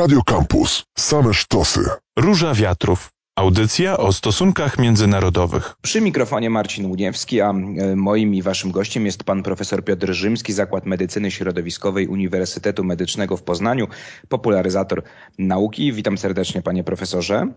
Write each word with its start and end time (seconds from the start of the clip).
Radio 0.00 0.22
Campus. 0.22 0.84
Same 0.98 1.34
sztosy. 1.34 1.80
Róża 2.18 2.54
Wiatrów. 2.54 3.08
Audycja 3.36 3.96
o 3.96 4.12
stosunkach 4.12 4.78
międzynarodowych. 4.78 5.74
Przy 5.82 6.00
mikrofonie 6.00 6.50
Marcin 6.50 6.86
Łuniewski, 6.86 7.40
a 7.40 7.50
e, 7.50 7.52
moim 7.96 8.34
i 8.34 8.42
waszym 8.42 8.70
gościem 8.70 9.06
jest 9.06 9.24
pan 9.24 9.42
profesor 9.42 9.84
Piotr 9.84 10.12
Rzymski, 10.12 10.52
Zakład 10.52 10.86
Medycyny 10.86 11.30
Środowiskowej 11.30 12.06
Uniwersytetu 12.06 12.84
Medycznego 12.84 13.36
w 13.36 13.42
Poznaniu, 13.42 13.88
popularyzator 14.28 15.02
nauki. 15.38 15.92
Witam 15.92 16.18
serdecznie 16.18 16.62
panie 16.62 16.84
profesorze. 16.84 17.48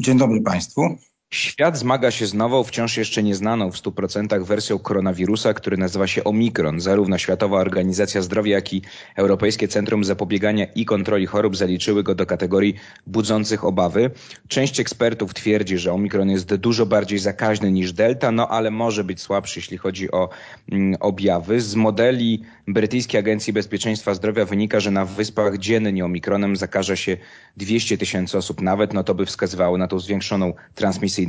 Dzień 0.00 0.18
dobry 0.18 0.40
państwu. 0.40 0.96
Świat 1.34 1.78
zmaga 1.78 2.10
się 2.10 2.26
z 2.26 2.34
nową, 2.34 2.64
wciąż 2.64 2.96
jeszcze 2.96 3.22
nieznaną 3.22 3.70
w 3.70 3.76
100% 3.76 4.44
wersją 4.44 4.78
koronawirusa, 4.78 5.54
który 5.54 5.76
nazywa 5.76 6.06
się 6.06 6.24
Omikron. 6.24 6.80
Zarówno 6.80 7.18
Światowa 7.18 7.58
Organizacja 7.58 8.22
Zdrowia, 8.22 8.54
jak 8.54 8.72
i 8.72 8.82
Europejskie 9.16 9.68
Centrum 9.68 10.04
Zapobiegania 10.04 10.66
i 10.74 10.84
Kontroli 10.84 11.26
Chorób 11.26 11.56
zaliczyły 11.56 12.02
go 12.02 12.14
do 12.14 12.26
kategorii 12.26 12.74
budzących 13.06 13.64
obawy. 13.64 14.10
Część 14.48 14.80
ekspertów 14.80 15.34
twierdzi, 15.34 15.78
że 15.78 15.92
Omikron 15.92 16.30
jest 16.30 16.54
dużo 16.54 16.86
bardziej 16.86 17.18
zakaźny 17.18 17.72
niż 17.72 17.92
Delta, 17.92 18.32
no 18.32 18.48
ale 18.48 18.70
może 18.70 19.04
być 19.04 19.20
słabszy, 19.20 19.58
jeśli 19.58 19.78
chodzi 19.78 20.10
o 20.10 20.28
mm, 20.72 20.96
objawy. 21.00 21.60
Z 21.60 21.74
modeli 21.74 22.42
brytyjskiej 22.68 23.18
Agencji 23.18 23.52
Bezpieczeństwa 23.52 24.14
Zdrowia 24.14 24.44
wynika, 24.44 24.80
że 24.80 24.90
na 24.90 25.04
wyspach 25.04 25.58
dziennie 25.58 26.04
Omikronem 26.04 26.56
zakaże 26.56 26.96
się 26.96 27.16
200 27.56 27.98
tysięcy 27.98 28.38
osób 28.38 28.60
nawet, 28.60 28.92
no 28.94 29.04
to 29.04 29.14
by 29.14 29.26
wskazywało 29.26 29.78
na 29.78 29.88
tą 29.88 29.98
zwiększoną 29.98 30.52
transmisję 30.74 31.23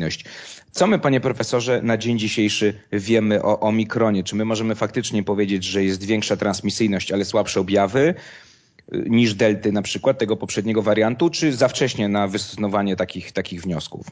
co 0.72 0.88
my, 0.88 0.99
panie 0.99 1.20
profesorze, 1.20 1.81
na 1.84 1.98
dzień 1.98 2.20
dzisiejszy 2.20 2.73
wiemy 2.91 3.44
o 3.44 3.59
omikronie? 3.59 4.23
Czy 4.23 4.35
my 4.35 4.45
możemy 4.45 4.76
faktycznie 4.76 5.23
powiedzieć, 5.23 5.63
że 5.63 5.84
jest 5.84 6.04
większa 6.04 6.38
transmisyjność, 6.38 7.12
ale 7.12 7.26
słabsze 7.26 7.59
objawy? 7.59 8.16
Y, 8.94 9.05
niż 9.09 9.34
delty 9.34 9.71
na 9.71 9.81
przykład 9.81 10.18
tego 10.18 10.38
poprzedniego 10.38 10.81
wariantu, 10.81 11.30
czy 11.30 11.54
za 11.54 11.68
wcześnie 11.68 12.09
na 12.09 12.27
wystosowanie 12.27 12.95
takich, 12.95 13.31
takich 13.31 13.62
wniosków? 13.62 14.05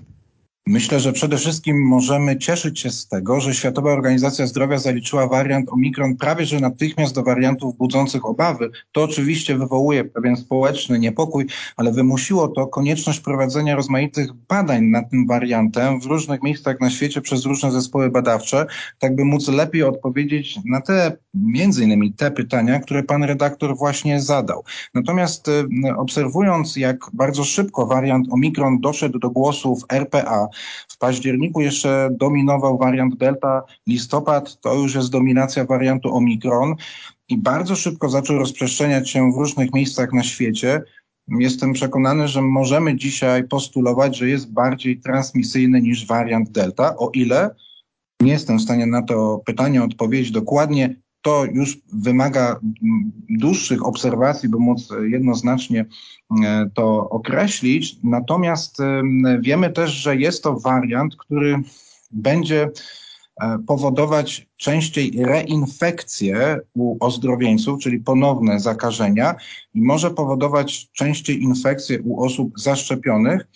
Myślę, 0.68 1.00
że 1.00 1.14
przede 1.14 1.38
wszystkim 1.38 1.88
możemy 1.88 2.38
cieszyć 2.38 2.80
się 2.80 2.90
z 2.90 3.08
tego, 3.08 3.40
że 3.40 3.54
Światowa 3.54 3.92
Organizacja 3.92 4.48
Zdrowia 4.48 4.80
zaliczyła 4.80 5.28
wariant 5.28 5.70
Omikron 5.70 6.18
prawie 6.18 6.46
że 6.46 6.60
natychmiast 6.60 7.16
do 7.16 7.24
wariantów 7.24 7.78
budzących 7.78 8.26
obawy. 8.26 8.70
To 8.92 9.04
oczywiście 9.04 9.58
wywołuje 9.58 10.04
pewien 10.04 10.36
społeczny 10.36 11.00
niepokój, 11.00 11.46
ale 11.78 11.92
wymusiło 11.92 12.48
to 12.48 12.68
konieczność 12.68 13.20
prowadzenia 13.20 13.76
rozmaitych 13.76 14.34
badań 14.34 14.84
nad 14.84 15.10
tym 15.10 15.28
wariantem 15.28 16.02
w 16.02 16.06
różnych 16.06 16.44
miejscach 16.44 16.80
na 16.80 16.90
świecie 16.90 17.22
przez 17.22 17.46
różne 17.46 17.72
zespoły 17.72 18.10
badawcze, 18.10 18.66
tak 19.00 19.16
by 19.16 19.26
móc 19.26 19.48
lepiej 19.48 19.84
odpowiedzieć 19.84 20.60
na 20.66 20.82
te, 20.82 21.18
między 21.34 21.84
innymi 21.84 22.14
te 22.14 22.32
pytania, 22.32 22.80
które 22.80 23.04
pan 23.04 23.24
redaktor 23.24 23.78
właśnie 23.78 24.22
zadał. 24.22 24.64
Natomiast 24.94 25.48
y, 25.48 25.66
obserwując, 25.98 26.76
jak 26.76 26.98
bardzo 27.14 27.44
szybko 27.44 27.86
wariant 27.86 28.28
Omikron 28.32 28.80
doszedł 28.80 29.20
do 29.20 29.30
głosów 29.30 29.84
RPA, 29.90 30.48
w 30.90 30.98
październiku 30.98 31.62
jeszcze 31.62 32.10
dominował 32.12 32.78
wariant 32.78 33.18
Delta, 33.18 33.64
listopad 33.88 34.62
to 34.62 34.74
już 34.74 34.96
jest 34.96 35.10
dominacja 35.10 35.66
wariantu 35.66 36.16
Omikron 36.16 36.76
i 37.30 37.38
bardzo 37.38 37.76
szybko 37.76 38.10
zaczął 38.10 38.38
rozprzestrzeniać 38.38 39.10
się 39.10 39.32
w 39.32 39.38
różnych 39.38 39.74
miejscach 39.74 40.14
na 40.14 40.24
świecie. 40.24 40.82
Jestem 41.28 41.74
przekonany, 41.74 42.28
że 42.28 42.42
możemy 42.42 42.96
dzisiaj 42.96 43.48
postulować, 43.48 44.18
że 44.18 44.30
jest 44.30 44.52
bardziej 44.52 45.00
transmisyjny 45.00 45.82
niż 45.82 46.08
wariant 46.08 46.52
Delta, 46.52 46.98
o 46.98 47.10
ile? 47.14 47.56
Nie 48.22 48.32
jestem 48.32 48.58
w 48.58 48.62
stanie 48.62 48.86
na 48.86 49.02
to 49.02 49.42
pytanie 49.46 49.84
odpowiedzieć 49.84 50.32
dokładnie 50.32 50.96
to 51.24 51.46
już 51.46 51.78
wymaga 51.94 52.60
dłuższych 53.30 53.86
obserwacji, 53.86 54.50
by 54.50 54.58
móc 54.58 54.90
jednoznacznie 55.02 55.86
e, 56.44 56.70
to 56.74 57.10
określić. 57.10 57.98
Natomiast 58.04 58.78
wiemy 59.40 59.70
też, 59.70 59.92
że 59.92 60.16
jest 60.16 60.44
to 60.44 60.60
wariant, 60.60 61.16
który 61.16 61.64
będzie 62.12 62.70
E, 62.70 62.72
powodować 63.68 64.48
częściej 64.58 65.12
reinfekcje 65.26 66.60
u 66.74 67.06
ozdrowieńców, 67.06 67.80
czyli 67.80 68.00
ponowne 68.00 68.60
zakażenia 68.60 69.36
i 69.74 69.82
może 69.82 70.12
powodować 70.12 70.92
częściej 70.92 71.44
infekcje 71.44 72.02
u 72.02 72.24
osób 72.24 72.60
zaszczepionych, 72.60 73.48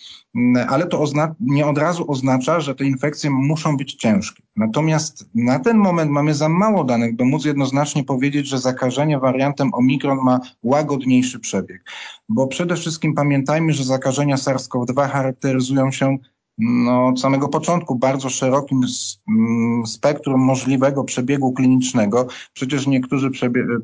ale 0.68 0.86
to 0.86 1.04
nie 1.40 1.66
od 1.66 1.78
razu 1.78 2.10
oznacza, 2.10 2.60
że 2.60 2.74
te 2.74 2.84
infekcje 2.84 3.30
muszą 3.30 3.76
być 3.76 3.94
ciężkie. 3.94 4.42
Natomiast 4.56 5.30
na 5.34 5.58
ten 5.58 5.76
moment 5.76 6.10
mamy 6.10 6.34
za 6.34 6.48
mało 6.48 6.84
danych, 6.84 7.16
by 7.16 7.24
móc 7.24 7.44
jednoznacznie 7.44 8.04
powiedzieć, 8.04 8.48
że 8.48 8.58
zakażenie 8.58 9.18
wariantem 9.18 9.74
Omikron 9.74 10.18
ma 10.24 10.40
łagodniejszy 10.62 11.40
przebieg. 11.40 11.90
Bo 12.28 12.46
przede 12.46 12.76
wszystkim 12.76 13.14
pamiętajmy, 13.14 13.72
że 13.72 13.84
zakażenia 13.84 14.36
SARS-CoV-2 14.36 15.08
charakteryzują 15.08 15.90
się 15.90 16.18
no, 16.58 17.06
od 17.06 17.20
samego 17.20 17.48
początku 17.48 17.94
bardzo 17.94 18.28
szerokim 18.28 18.80
mm, 19.28 19.86
spektrum 19.86 20.40
możliwego 20.40 21.04
przebiegu 21.04 21.52
klinicznego. 21.52 22.26
Przecież 22.52 22.86
niektórzy 22.86 23.30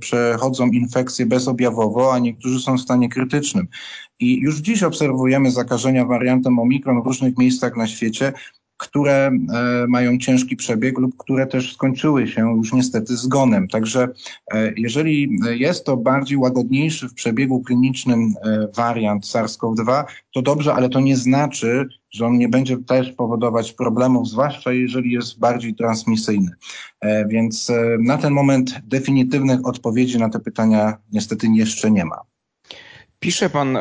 przechodzą 0.01 0.67
infekcję 0.67 1.27
bezobjawowo, 1.27 2.15
a 2.15 2.19
niektórzy 2.19 2.61
są 2.61 2.77
w 2.77 2.81
stanie 2.81 3.09
krytycznym. 3.09 3.67
I 4.21 4.41
już 4.41 4.57
dziś 4.57 4.83
obserwujemy 4.83 5.51
zakażenia 5.51 6.05
wariantem 6.05 6.59
Omikron 6.59 7.03
w 7.03 7.07
różnych 7.07 7.39
miejscach 7.39 7.77
na 7.77 7.87
świecie, 7.87 8.33
które 8.77 9.27
e, 9.27 9.33
mają 9.89 10.19
ciężki 10.19 10.57
przebieg 10.57 10.99
lub 10.99 11.17
które 11.17 11.47
też 11.47 11.75
skończyły 11.75 12.27
się 12.27 12.57
już 12.57 12.73
niestety 12.73 13.17
zgonem. 13.17 13.69
Także 13.69 14.09
e, 14.53 14.73
jeżeli 14.77 15.39
jest 15.51 15.85
to 15.85 15.97
bardziej 15.97 16.39
łagodniejszy 16.39 17.09
w 17.09 17.15
przebiegu 17.15 17.63
klinicznym 17.63 18.35
e, 18.43 18.69
wariant 18.77 19.25
SARS-CoV-2, 19.27 20.05
to 20.35 20.43
dobrze, 20.43 20.75
ale 20.75 20.89
to 20.89 21.01
nie 21.01 21.17
znaczy, 21.17 21.89
że 22.15 22.27
on 22.27 22.39
nie 22.39 22.49
będzie 22.49 22.77
też 22.77 23.13
powodować 23.13 23.73
problemów, 23.73 24.29
zwłaszcza 24.29 24.73
jeżeli 24.73 25.13
jest 25.13 25.39
bardziej 25.39 25.75
transmisyjny. 25.75 26.51
Więc 27.29 27.73
na 27.99 28.19
ten 28.19 28.33
moment 28.33 28.81
definitywnych 28.85 29.67
odpowiedzi 29.67 30.19
na 30.19 30.29
te 30.29 30.41
pytania 30.41 30.97
niestety 31.13 31.47
jeszcze 31.47 31.91
nie 31.91 32.05
ma. 32.05 32.34
Pisze 33.25 33.51
pan, 33.51 33.79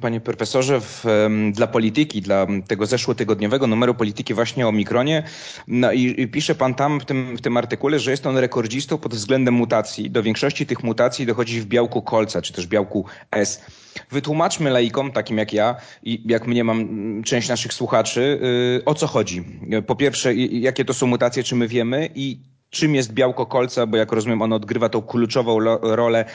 panie 0.00 0.20
profesorze, 0.20 0.80
w, 0.80 1.04
dla 1.52 1.66
polityki, 1.66 2.22
dla 2.22 2.46
tego 2.68 2.86
zeszłotygodniowego 2.86 3.66
numeru 3.66 3.94
polityki 3.94 4.34
właśnie 4.34 4.68
o 4.68 4.72
mikronie. 4.72 5.22
No 5.68 5.92
i, 5.92 6.20
i 6.22 6.28
pisze 6.28 6.54
pan 6.54 6.74
tam 6.74 7.00
w 7.00 7.04
tym, 7.04 7.36
w 7.36 7.40
tym 7.40 7.56
artykule, 7.56 7.98
że 7.98 8.10
jest 8.10 8.26
on 8.26 8.38
rekordzistą 8.38 8.98
pod 8.98 9.14
względem 9.14 9.54
mutacji. 9.54 10.10
Do 10.10 10.22
większości 10.22 10.66
tych 10.66 10.84
mutacji 10.84 11.26
dochodzi 11.26 11.60
w 11.60 11.66
białku 11.66 12.02
kolca, 12.02 12.42
czy 12.42 12.52
też 12.52 12.66
białku 12.66 13.04
S. 13.30 13.64
Wytłumaczmy 14.10 14.70
laikom, 14.70 15.12
takim 15.12 15.38
jak 15.38 15.52
ja 15.52 15.76
i 16.02 16.22
jak 16.26 16.46
mnie 16.46 16.64
mam 16.64 16.88
część 17.24 17.48
naszych 17.48 17.72
słuchaczy, 17.72 18.38
yy, 18.76 18.84
o 18.84 18.94
co 18.94 19.06
chodzi. 19.06 19.44
Po 19.86 19.96
pierwsze, 19.96 20.34
jakie 20.34 20.84
to 20.84 20.94
są 20.94 21.06
mutacje, 21.06 21.42
czy 21.42 21.56
my 21.56 21.68
wiemy 21.68 22.08
i 22.14 22.38
czym 22.70 22.94
jest 22.94 23.12
białko 23.12 23.46
kolca, 23.46 23.86
bo 23.86 23.96
jak 23.96 24.12
rozumiem, 24.12 24.42
ono 24.42 24.56
odgrywa 24.56 24.88
tą 24.88 25.02
kluczową 25.02 25.60
rolę 25.82 26.20
e, 26.20 26.26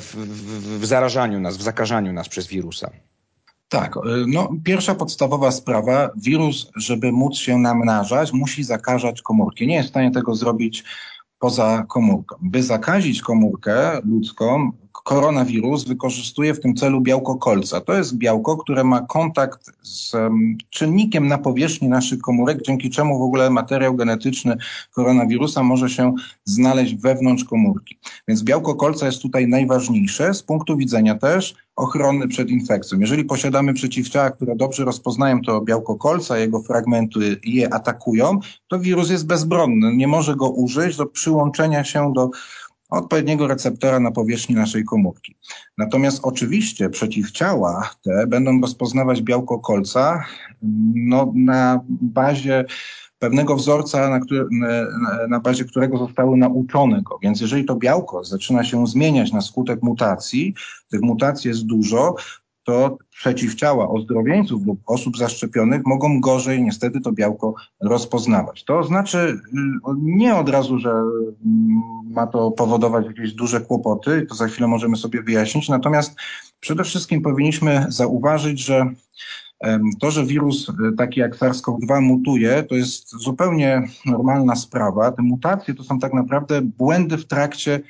w, 0.00 0.14
w, 0.16 0.80
w 0.80 0.86
zarażaniu 0.86 1.40
nas, 1.40 1.56
w 1.56 1.62
zakażaniu 1.62 2.12
nas 2.12 2.28
przez 2.28 2.46
wirusa. 2.46 2.90
Tak, 3.68 3.96
e, 3.96 4.00
no 4.26 4.48
pierwsza 4.64 4.94
podstawowa 4.94 5.50
sprawa, 5.50 6.10
wirus, 6.16 6.70
żeby 6.76 7.12
móc 7.12 7.36
się 7.36 7.58
namnażać, 7.58 8.32
musi 8.32 8.64
zakażać 8.64 9.22
komórki. 9.22 9.66
Nie 9.66 9.74
jest 9.74 9.88
w 9.88 9.90
stanie 9.90 10.10
tego 10.10 10.34
zrobić 10.34 10.84
poza 11.38 11.84
komórką. 11.88 12.36
By 12.42 12.62
zakazić 12.62 13.22
komórkę 13.22 14.00
ludzką, 14.04 14.72
koronawirus 15.04 15.84
wykorzystuje 15.84 16.54
w 16.54 16.60
tym 16.60 16.74
celu 16.74 17.00
białko 17.00 17.34
kolca. 17.34 17.80
To 17.80 17.94
jest 17.94 18.16
białko, 18.16 18.56
które 18.56 18.84
ma 18.84 19.00
kontakt 19.00 19.70
z 19.82 20.12
czynnikiem 20.70 21.26
na 21.26 21.38
powierzchni 21.38 21.88
naszych 21.88 22.18
komórek, 22.18 22.62
dzięki 22.62 22.90
czemu 22.90 23.18
w 23.18 23.22
ogóle 23.22 23.50
materiał 23.50 23.94
genetyczny 23.94 24.56
koronawirusa 24.94 25.62
może 25.62 25.88
się 25.88 26.14
znaleźć 26.44 26.94
wewnątrz 26.94 27.44
komórki. 27.44 27.98
Więc 28.28 28.42
białko 28.42 28.74
kolca 28.74 29.06
jest 29.06 29.22
tutaj 29.22 29.48
najważniejsze 29.48 30.34
z 30.34 30.42
punktu 30.42 30.76
widzenia 30.76 31.14
też 31.14 31.54
ochrony 31.76 32.28
przed 32.28 32.50
infekcją. 32.50 32.98
Jeżeli 32.98 33.24
posiadamy 33.24 33.74
przeciwciała, 33.74 34.30
które 34.30 34.56
dobrze 34.56 34.84
rozpoznają 34.84 35.42
to 35.42 35.60
białko 35.60 35.96
kolca, 35.96 36.38
jego 36.38 36.62
fragmenty 36.62 37.40
je 37.44 37.74
atakują, 37.74 38.38
to 38.68 38.78
wirus 38.78 39.10
jest 39.10 39.26
bezbronny. 39.26 39.96
Nie 39.96 40.08
może 40.08 40.36
go 40.36 40.50
użyć 40.50 40.96
do 40.96 41.06
przyłączenia 41.06 41.84
się 41.84 42.12
do 42.12 42.30
odpowiedniego 42.88 43.46
receptora 43.46 44.00
na 44.00 44.10
powierzchni 44.10 44.54
naszej 44.54 44.84
komórki. 44.84 45.36
Natomiast 45.78 46.20
oczywiście 46.22 46.88
przeciwciała 46.88 47.90
te 48.02 48.26
będą 48.26 48.60
rozpoznawać 48.60 49.22
białko 49.22 49.58
kolca 49.58 50.24
no, 50.94 51.32
na 51.34 51.80
bazie 51.88 52.64
pewnego 53.18 53.56
wzorca, 53.56 54.08
na, 54.10 54.20
który, 54.20 54.46
na, 55.28 55.40
bazie 55.40 55.64
którego 55.64 55.98
zostały 55.98 56.36
nauczone 56.36 57.02
go. 57.02 57.18
Więc 57.22 57.40
jeżeli 57.40 57.64
to 57.64 57.74
białko 57.74 58.24
zaczyna 58.24 58.64
się 58.64 58.86
zmieniać 58.86 59.32
na 59.32 59.40
skutek 59.40 59.82
mutacji, 59.82 60.54
tych 60.90 61.00
mutacji 61.00 61.48
jest 61.48 61.66
dużo, 61.66 62.14
to 62.66 62.98
przeciwciała 63.10 63.88
ozdrowieńców 63.88 64.66
lub 64.66 64.80
osób 64.86 65.16
zaszczepionych 65.16 65.82
mogą 65.86 66.20
gorzej 66.20 66.62
niestety 66.62 67.00
to 67.00 67.12
białko 67.12 67.54
rozpoznawać. 67.80 68.64
To 68.64 68.84
znaczy 68.84 69.18
y, 69.18 69.38
nie 69.98 70.36
od 70.36 70.48
razu, 70.48 70.78
że 70.78 70.90
mm, 70.90 71.32
ma 72.04 72.26
to 72.26 72.50
powodować 72.50 73.06
jakieś 73.06 73.32
duże 73.32 73.60
kłopoty, 73.60 74.26
to 74.28 74.34
za 74.34 74.46
chwilę 74.46 74.68
możemy 74.68 74.96
sobie 74.96 75.22
wyjaśnić, 75.22 75.68
natomiast 75.68 76.14
przede 76.60 76.84
wszystkim 76.84 77.22
powinniśmy 77.22 77.86
zauważyć, 77.88 78.60
że 78.60 78.86
to, 80.00 80.10
że 80.10 80.26
wirus 80.26 80.68
e, 80.68 80.72
taki 80.96 81.20
jak 81.20 81.36
SARS-CoV-2 81.36 82.00
mutuje, 82.00 82.62
to 82.62 82.74
jest 82.74 83.10
zupełnie 83.10 83.82
normalna 84.06 84.56
sprawa. 84.56 85.12
Te 85.12 85.22
mutacje 85.22 85.74
to 85.74 85.84
są 85.84 85.98
tak 85.98 86.14
naprawdę 86.14 86.62
błędy 86.62 87.16
w 87.16 87.26
trakcie 87.26 87.80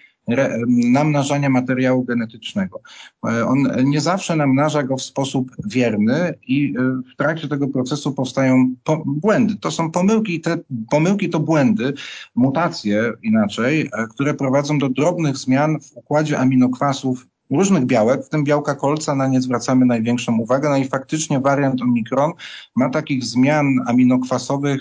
namnażania 0.69 1.51
materiału 1.51 2.05
genetycznego. 2.05 2.81
E, 3.27 3.47
on 3.47 3.69
nie 3.85 4.01
zawsze 4.01 4.37
namnaża 4.37 4.83
go 4.83 4.97
w 4.97 5.03
sposób 5.03 5.51
wierny 5.67 6.35
i 6.47 6.75
e, 6.79 6.83
w 7.13 7.17
trakcie 7.17 7.49
tego 7.49 7.69
procesu 7.69 8.13
powstają 8.13 8.75
błędy. 9.07 9.57
To 9.61 9.71
są 9.71 9.91
pomyłki 9.91 10.35
i 10.35 10.41
te 10.41 10.59
pomyłki 10.91 11.31
to 11.31 11.41
błędy, 11.41 11.93
mutacje 12.35 13.13
inaczej, 13.23 13.91
które 14.11 14.35
prowadzą 14.35 14.79
do 14.79 14.89
drobnych 14.89 15.37
zmian 15.37 15.81
w 15.81 15.97
układzie 15.97 16.39
aminokwasów 16.39 17.27
różnych 17.51 17.85
białek, 17.85 18.25
w 18.25 18.29
tym 18.29 18.45
białka 18.45 18.75
kolca, 18.75 19.15
na 19.15 19.27
nie 19.27 19.41
zwracamy 19.41 19.87
największą 19.87 20.39
uwagę. 20.39 20.69
No 20.69 20.77
i 20.77 20.89
faktycznie 20.89 21.41
wariant 21.41 21.83
Omikron 21.83 22.33
ma 22.77 22.91
takich 22.91 23.25
zmian 23.25 23.67
aminokwasowych 23.87 24.81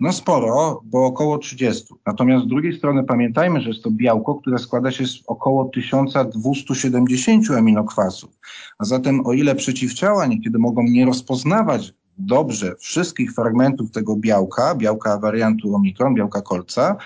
no 0.00 0.12
sporo, 0.12 0.80
bo 0.84 1.06
około 1.06 1.38
30. 1.38 1.94
Natomiast 2.06 2.44
z 2.44 2.48
drugiej 2.48 2.78
strony 2.78 3.04
pamiętajmy, 3.04 3.60
że 3.60 3.68
jest 3.68 3.82
to 3.82 3.90
białko, 3.90 4.34
które 4.34 4.58
składa 4.58 4.90
się 4.90 5.06
z 5.06 5.22
około 5.26 5.64
1270 5.64 7.50
aminokwasów. 7.50 8.30
A 8.78 8.84
zatem 8.84 9.26
o 9.26 9.32
ile 9.32 9.54
przeciwciała 9.54 10.26
niekiedy 10.26 10.58
mogą 10.58 10.82
nie 10.82 11.06
rozpoznawać 11.06 11.94
dobrze 12.18 12.74
wszystkich 12.78 13.32
fragmentów 13.32 13.90
tego 13.90 14.16
białka, 14.16 14.74
białka 14.74 15.18
wariantu 15.18 15.74
Omikron, 15.74 16.14
białka 16.14 16.42
kolca, 16.42 16.96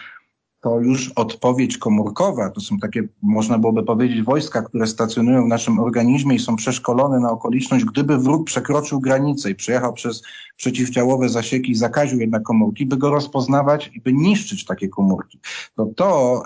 to 0.60 0.80
już 0.80 1.12
odpowiedź 1.16 1.78
komórkowa, 1.78 2.50
to 2.50 2.60
są 2.60 2.78
takie, 2.78 3.08
można 3.22 3.58
byłoby 3.58 3.82
powiedzieć, 3.82 4.22
wojska, 4.22 4.62
które 4.62 4.86
stacjonują 4.86 5.44
w 5.44 5.48
naszym 5.48 5.78
organizmie 5.78 6.34
i 6.34 6.38
są 6.38 6.56
przeszkolone 6.56 7.20
na 7.20 7.30
okoliczność, 7.30 7.84
gdyby 7.84 8.18
wróg 8.18 8.44
przekroczył 8.44 9.00
granicę 9.00 9.50
i 9.50 9.54
przejechał 9.54 9.92
przez 9.92 10.22
przeciwciałowe 10.56 11.28
zasieki 11.28 11.72
i 11.72 11.74
zakaził 11.74 12.20
jednak 12.20 12.42
komórki, 12.42 12.86
by 12.86 12.96
go 12.96 13.10
rozpoznawać 13.10 13.90
i 13.94 14.00
by 14.00 14.12
niszczyć 14.12 14.64
takie 14.64 14.88
komórki. 14.88 15.38
To 15.76 15.86
to, 15.96 16.42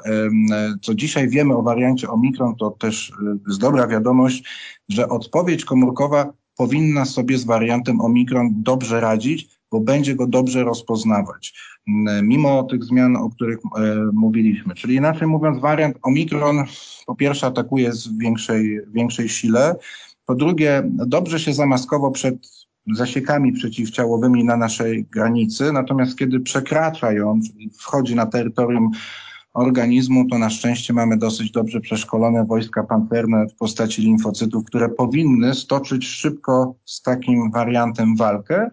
co 0.83 0.95
dzisiaj 0.95 1.29
wiemy 1.29 1.57
o 1.57 1.63
wariancie 1.63 2.09
Omikron, 2.09 2.57
to 2.57 2.71
też 2.71 3.13
jest 3.49 3.61
dobra 3.61 3.87
wiadomość, 3.87 4.45
że 4.89 5.09
odpowiedź 5.09 5.65
komórkowa 5.65 6.33
powinna 6.57 7.05
sobie 7.05 7.39
z 7.39 7.45
wariantem 7.45 8.01
Omikron 8.01 8.51
dobrze 8.53 9.01
radzić, 9.01 9.49
bo 9.75 9.81
będzie 9.81 10.15
go 10.15 10.27
dobrze 10.27 10.65
rozpoznawać, 10.65 11.55
mimo 12.23 12.63
tych 12.63 12.85
zmian, 12.85 13.17
o 13.17 13.31
których 13.31 13.59
e, 13.59 13.95
mówiliśmy. 14.13 14.75
Czyli 14.75 14.95
inaczej 14.95 15.29
mówiąc, 15.29 15.61
wariant 15.61 15.97
Omikron 16.03 16.65
po 17.07 17.15
pierwsze 17.15 17.47
atakuje 17.47 17.93
z 17.93 18.19
większej, 18.19 18.81
większej 18.93 19.29
sile, 19.29 19.77
po 20.27 20.35
drugie 20.35 20.83
dobrze 20.87 21.41
się 21.41 21.53
zamaskował 21.53 22.11
przed 22.13 22.35
zasiekami 22.95 23.53
przeciwciałowymi 23.53 24.45
na 24.45 24.57
naszej 24.57 25.05
granicy, 25.05 25.73
natomiast 25.73 26.19
kiedy 26.19 26.41
przekracza 26.41 27.13
ją, 27.13 27.41
czyli 27.47 27.71
wchodzi 27.71 28.15
na 28.15 28.27
terytorium 28.27 28.91
organizmu, 29.55 30.29
to 30.29 30.39
na 30.39 30.51
szczęście 30.51 30.93
mamy 30.93 31.17
dosyć 31.17 31.51
dobrze 31.51 31.81
przeszkolone 31.81 32.45
wojska 32.45 32.85
pancerne 32.85 33.47
w 33.47 33.55
postaci 33.55 34.03
limfocytów, 34.03 34.65
które 34.65 34.89
powinny 34.89 35.55
stoczyć 35.55 36.07
szybko 36.07 36.75
z 36.85 37.03
takim 37.03 37.51
wariantem 37.51 38.17
walkę, 38.17 38.71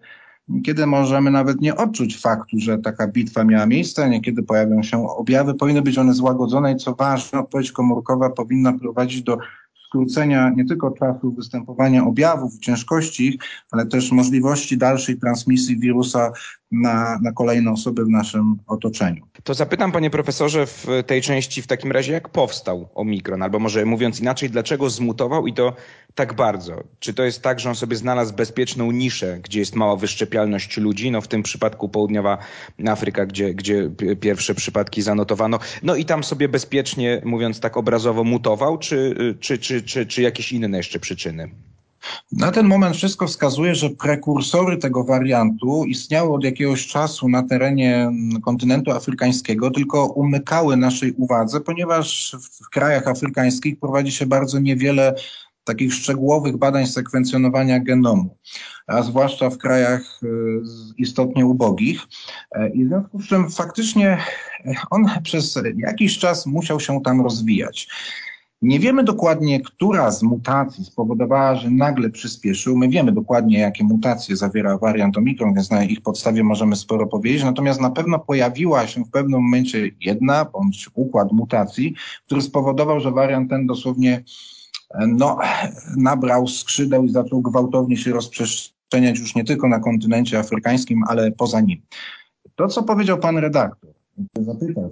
Niekiedy 0.52 0.86
możemy 0.86 1.30
nawet 1.30 1.60
nie 1.60 1.76
odczuć 1.76 2.20
faktu, 2.20 2.58
że 2.58 2.78
taka 2.78 3.08
bitwa 3.08 3.44
miała 3.44 3.66
miejsce, 3.66 4.10
niekiedy 4.10 4.42
pojawią 4.42 4.82
się 4.82 5.08
objawy, 5.08 5.54
powinny 5.54 5.82
być 5.82 5.98
one 5.98 6.14
złagodzone 6.14 6.72
i 6.72 6.76
co 6.76 6.94
ważne, 6.94 7.38
odpowiedź 7.38 7.72
komórkowa 7.72 8.30
powinna 8.30 8.72
prowadzić 8.72 9.22
do 9.22 9.38
skrócenia 9.86 10.50
nie 10.56 10.64
tylko 10.64 10.90
czasu 10.90 11.32
występowania 11.32 12.04
objawów, 12.04 12.58
ciężkości 12.58 13.38
ale 13.70 13.86
też 13.86 14.12
możliwości 14.12 14.78
dalszej 14.78 15.18
transmisji 15.18 15.78
wirusa 15.78 16.32
na, 16.72 17.18
na 17.22 17.32
kolejne 17.32 17.72
osoby 17.72 18.04
w 18.04 18.08
naszym 18.08 18.56
otoczeniu. 18.66 19.26
To 19.44 19.54
zapytam 19.54 19.92
panie 19.92 20.10
profesorze 20.10 20.66
w 20.66 20.86
tej 21.06 21.22
części 21.22 21.62
w 21.62 21.66
takim 21.66 21.92
razie, 21.92 22.12
jak 22.12 22.28
powstał 22.28 22.88
omikron, 22.94 23.42
albo 23.42 23.58
może 23.58 23.84
mówiąc 23.84 24.20
inaczej, 24.20 24.50
dlaczego 24.50 24.90
zmutował 24.90 25.46
i 25.46 25.52
to 25.52 25.74
tak 26.14 26.34
bardzo? 26.34 26.84
Czy 26.98 27.14
to 27.14 27.22
jest 27.22 27.42
tak, 27.42 27.60
że 27.60 27.68
on 27.68 27.74
sobie 27.74 27.96
znalazł 27.96 28.34
bezpieczną 28.34 28.90
niszę, 28.90 29.38
gdzie 29.42 29.58
jest 29.60 29.76
mała 29.76 29.96
wyszczepialność 29.96 30.76
ludzi, 30.76 31.10
no 31.10 31.20
w 31.20 31.28
tym 31.28 31.42
przypadku 31.42 31.88
południowa 31.88 32.38
Afryka, 32.86 33.26
gdzie, 33.26 33.54
gdzie 33.54 33.90
pierwsze 34.20 34.54
przypadki 34.54 35.02
zanotowano, 35.02 35.58
no 35.82 35.96
i 35.96 36.04
tam 36.04 36.24
sobie 36.24 36.48
bezpiecznie, 36.48 37.22
mówiąc 37.24 37.60
tak 37.60 37.76
obrazowo, 37.76 38.24
mutował, 38.24 38.78
czy, 38.78 39.14
czy, 39.40 39.58
czy, 39.58 39.82
czy, 39.82 40.06
czy 40.06 40.22
jakieś 40.22 40.52
inne 40.52 40.76
jeszcze 40.76 40.98
przyczyny? 40.98 41.50
Na 42.32 42.50
ten 42.50 42.66
moment 42.66 42.96
wszystko 42.96 43.26
wskazuje, 43.26 43.74
że 43.74 43.90
prekursory 43.90 44.76
tego 44.76 45.04
wariantu 45.04 45.84
istniały 45.84 46.32
od 46.32 46.44
jakiegoś 46.44 46.86
czasu 46.86 47.28
na 47.28 47.42
terenie 47.42 48.10
kontynentu 48.42 48.90
afrykańskiego, 48.90 49.70
tylko 49.70 50.06
umykały 50.06 50.76
naszej 50.76 51.12
uwadze, 51.12 51.60
ponieważ 51.60 52.36
w 52.62 52.68
krajach 52.68 53.08
afrykańskich 53.08 53.80
prowadzi 53.80 54.12
się 54.12 54.26
bardzo 54.26 54.58
niewiele 54.58 55.14
takich 55.64 55.94
szczegółowych 55.94 56.56
badań 56.56 56.86
sekwencjonowania 56.86 57.80
genomu, 57.80 58.36
a 58.86 59.02
zwłaszcza 59.02 59.50
w 59.50 59.58
krajach 59.58 60.20
y, 60.22 60.28
istotnie 60.98 61.46
ubogich. 61.46 62.00
E, 62.52 62.68
I 62.68 62.84
w 62.84 62.88
związku 62.88 63.22
z 63.22 63.26
czym 63.26 63.50
faktycznie 63.50 64.18
on 64.90 65.06
przez 65.22 65.58
jakiś 65.76 66.18
czas 66.18 66.46
musiał 66.46 66.80
się 66.80 67.00
tam 67.04 67.20
rozwijać. 67.20 67.88
Nie 68.62 68.78
wiemy 68.78 69.04
dokładnie, 69.04 69.60
która 69.60 70.10
z 70.10 70.22
mutacji 70.22 70.84
spowodowała, 70.84 71.54
że 71.54 71.70
nagle 71.70 72.10
przyspieszył. 72.10 72.76
My 72.76 72.88
wiemy 72.88 73.12
dokładnie, 73.12 73.58
jakie 73.58 73.84
mutacje 73.84 74.36
zawiera 74.36 74.78
wariant 74.78 75.18
Omikron, 75.18 75.54
więc 75.54 75.70
na 75.70 75.84
ich 75.84 76.00
podstawie 76.00 76.44
możemy 76.44 76.76
sporo 76.76 77.06
powiedzieć. 77.06 77.44
Natomiast 77.44 77.80
na 77.80 77.90
pewno 77.90 78.18
pojawiła 78.18 78.86
się 78.86 79.04
w 79.04 79.10
pewnym 79.10 79.40
momencie 79.40 79.90
jedna 80.00 80.44
bądź 80.44 80.90
układ 80.94 81.32
mutacji, 81.32 81.94
który 82.26 82.42
spowodował, 82.42 83.00
że 83.00 83.10
wariant 83.10 83.50
ten 83.50 83.66
dosłownie 83.66 84.24
no, 85.06 85.38
nabrał 85.96 86.46
skrzydeł 86.46 87.04
i 87.04 87.10
zaczął 87.10 87.40
gwałtownie 87.40 87.96
się 87.96 88.12
rozprzestrzeniać 88.12 89.18
już 89.18 89.34
nie 89.34 89.44
tylko 89.44 89.68
na 89.68 89.80
kontynencie 89.80 90.38
afrykańskim, 90.38 91.04
ale 91.08 91.32
poza 91.32 91.60
nim. 91.60 91.82
To, 92.54 92.68
co 92.68 92.82
powiedział 92.82 93.18
pan 93.18 93.38
redaktor, 93.38 93.90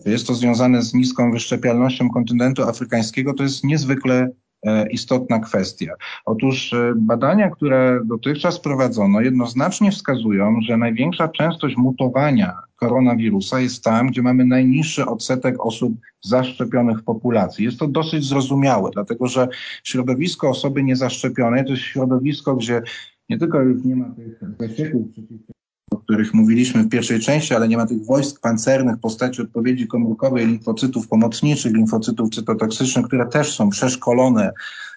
Jest 0.06 0.26
to 0.26 0.34
związane 0.34 0.82
z 0.82 0.94
niską 0.94 1.32
wyszczepialnością 1.32 2.10
kontynentu 2.10 2.62
afrykańskiego. 2.62 3.34
To 3.34 3.42
jest 3.42 3.64
niezwykle 3.64 4.30
e, 4.66 4.90
istotna 4.90 5.38
kwestia. 5.38 5.94
Otóż 6.24 6.72
e, 6.72 6.92
badania, 6.96 7.50
które 7.50 8.00
dotychczas 8.04 8.60
prowadzono, 8.60 9.20
jednoznacznie 9.20 9.90
wskazują, 9.90 10.56
że 10.60 10.76
największa 10.76 11.28
częstość 11.28 11.76
mutowania 11.76 12.56
koronawirusa 12.76 13.60
jest 13.60 13.84
tam, 13.84 14.06
gdzie 14.06 14.22
mamy 14.22 14.44
najniższy 14.44 15.06
odsetek 15.06 15.66
osób 15.66 15.92
zaszczepionych 16.20 16.98
w 16.98 17.04
populacji. 17.04 17.64
Jest 17.64 17.78
to 17.78 17.88
dosyć 17.88 18.24
zrozumiałe, 18.24 18.90
dlatego 18.92 19.26
że 19.26 19.48
środowisko 19.84 20.50
osoby 20.50 20.82
niezaszczepionej 20.82 21.64
to 21.64 21.70
jest 21.70 21.82
środowisko, 21.82 22.56
gdzie 22.56 22.82
nie 23.28 23.38
tylko 23.38 23.60
już 23.60 23.84
nie 23.84 23.96
ma 23.96 24.14
tych 24.14 24.40
zasieków 24.58 25.12
przeciwko 25.12 25.59
o 25.90 25.96
których 25.96 26.34
mówiliśmy 26.34 26.82
w 26.82 26.88
pierwszej 26.88 27.20
części, 27.20 27.54
ale 27.54 27.68
nie 27.68 27.76
ma 27.76 27.86
tych 27.86 28.04
wojsk 28.04 28.40
pancernych 28.40 28.96
w 28.96 29.00
postaci 29.00 29.42
odpowiedzi 29.42 29.86
komórkowej, 29.86 30.46
limfocytów 30.46 31.08
pomocniczych, 31.08 31.72
limfocytów 31.72 32.30
cytotoksycznych, 32.34 33.06
które 33.06 33.26
też 33.26 33.54
są 33.56 33.70
przeszkolone, 33.70 34.52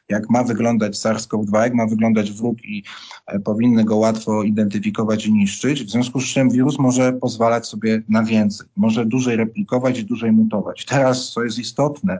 jak 0.09 0.29
ma 0.29 0.43
wyglądać 0.43 0.95
SARS-CoV-2, 0.95 1.61
jak 1.61 1.73
ma 1.73 1.87
wyglądać 1.87 2.31
wróg 2.31 2.65
i 2.65 2.83
e, 3.27 3.39
powinny 3.39 3.83
go 3.83 3.97
łatwo 3.97 4.43
identyfikować 4.43 5.25
i 5.25 5.33
niszczyć. 5.33 5.83
W 5.83 5.89
związku 5.89 6.21
z 6.21 6.25
czym 6.25 6.49
wirus 6.49 6.79
może 6.79 7.13
pozwalać 7.13 7.67
sobie 7.67 8.01
na 8.09 8.23
więcej, 8.23 8.67
może 8.75 9.05
dłużej 9.05 9.35
replikować 9.35 9.99
i 9.99 10.05
dłużej 10.05 10.31
mutować. 10.31 10.85
Teraz, 10.85 11.31
co 11.31 11.43
jest 11.43 11.59
istotne, 11.59 12.19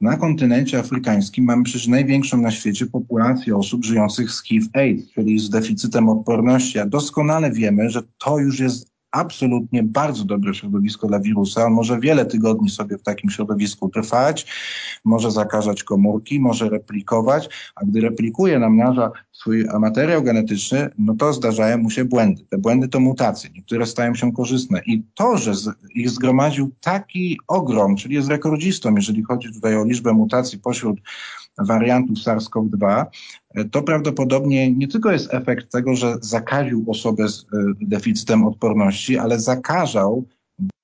na 0.00 0.16
kontynencie 0.16 0.78
afrykańskim 0.78 1.44
mamy 1.44 1.62
przecież 1.62 1.86
największą 1.86 2.40
na 2.40 2.50
świecie 2.50 2.86
populację 2.86 3.56
osób 3.56 3.84
żyjących 3.84 4.30
z 4.30 4.42
HIV-AIDS, 4.42 5.10
czyli 5.12 5.38
z 5.38 5.50
deficytem 5.50 6.08
odporności, 6.08 6.78
a 6.78 6.86
doskonale 6.86 7.52
wiemy, 7.52 7.90
że 7.90 8.02
to 8.18 8.38
już 8.38 8.60
jest 8.60 8.89
absolutnie 9.10 9.82
bardzo 9.82 10.24
dobre 10.24 10.54
środowisko 10.54 11.06
dla 11.06 11.20
wirusa. 11.20 11.66
On 11.66 11.72
może 11.72 12.00
wiele 12.00 12.26
tygodni 12.26 12.70
sobie 12.70 12.98
w 12.98 13.02
takim 13.02 13.30
środowisku 13.30 13.88
trwać, 13.88 14.46
może 15.04 15.30
zakażać 15.30 15.84
komórki, 15.84 16.40
może 16.40 16.68
replikować, 16.68 17.48
a 17.74 17.84
gdy 17.84 18.00
replikuje, 18.00 18.58
namnaża 18.58 19.10
swój 19.32 19.64
materiał 19.80 20.22
genetyczny, 20.22 20.90
no 20.98 21.14
to 21.14 21.32
zdarzają 21.32 21.78
mu 21.78 21.90
się 21.90 22.04
błędy. 22.04 22.44
Te 22.48 22.58
błędy 22.58 22.88
to 22.88 23.00
mutacje, 23.00 23.50
niektóre 23.54 23.86
stają 23.86 24.14
się 24.14 24.32
korzystne. 24.32 24.80
I 24.86 25.02
to, 25.14 25.36
że 25.36 25.52
ich 25.94 26.10
zgromadził 26.10 26.70
taki 26.80 27.38
ogrom, 27.48 27.96
czyli 27.96 28.14
jest 28.14 28.28
rekordzistą, 28.28 28.94
jeżeli 28.94 29.22
chodzi 29.22 29.52
tutaj 29.52 29.76
o 29.76 29.84
liczbę 29.84 30.12
mutacji 30.12 30.58
pośród 30.58 31.00
wariantów 31.58 32.18
SARS-CoV-2, 32.18 33.04
to 33.70 33.82
prawdopodobnie 33.82 34.72
nie 34.72 34.88
tylko 34.88 35.12
jest 35.12 35.34
efekt 35.34 35.72
tego, 35.72 35.94
że 35.94 36.16
zakaził 36.20 36.84
osobę 36.88 37.28
z 37.28 37.46
deficytem 37.80 38.46
odporności, 38.46 39.18
ale 39.18 39.40
zakażał 39.40 40.24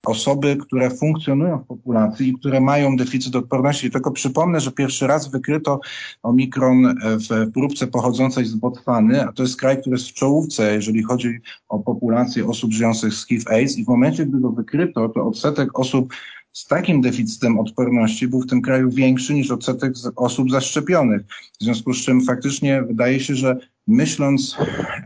osoby, 0.06 0.56
które 0.56 0.90
funkcjonują 0.90 1.58
w 1.58 1.66
populacji 1.66 2.28
i 2.28 2.35
które 2.35 2.61
mają 2.61 2.96
deficyt 2.96 3.37
odporności. 3.37 3.90
Tylko 3.90 4.11
przypomnę, 4.11 4.61
że 4.61 4.73
pierwszy 4.73 5.06
raz 5.06 5.30
wykryto 5.30 5.80
omikron 6.23 6.94
w 7.02 7.52
próbce 7.52 7.87
pochodzącej 7.87 8.44
z 8.44 8.54
Botswany, 8.54 9.28
a 9.28 9.32
to 9.32 9.42
jest 9.42 9.56
kraj, 9.56 9.80
który 9.80 9.96
jest 9.96 10.08
w 10.08 10.12
czołówce, 10.12 10.75
jeżeli 10.75 11.02
chodzi 11.02 11.40
o 11.68 11.78
populację 11.78 12.46
osób 12.46 12.73
żyjących 12.73 13.14
z 13.14 13.26
HIV-AIDS 13.26 13.78
i 13.78 13.85
w 13.85 13.88
momencie, 13.88 14.26
gdy 14.26 14.40
go 14.40 14.50
wykryto, 14.50 15.08
to 15.08 15.26
odsetek 15.26 15.78
osób 15.78 16.14
z 16.56 16.66
takim 16.66 17.00
deficytem 17.00 17.58
odporności 17.58 18.28
był 18.28 18.40
w 18.40 18.46
tym 18.46 18.62
kraju 18.62 18.90
większy 18.90 19.34
niż 19.34 19.50
odsetek 19.50 19.92
osób 20.16 20.50
zaszczepionych. 20.50 21.22
W 21.60 21.64
związku 21.64 21.92
z 21.92 22.04
czym 22.04 22.25
faktycznie 22.25 22.82
wydaje 22.82 23.20
się, 23.20 23.34
że 23.34 23.56
myśląc 23.86 24.56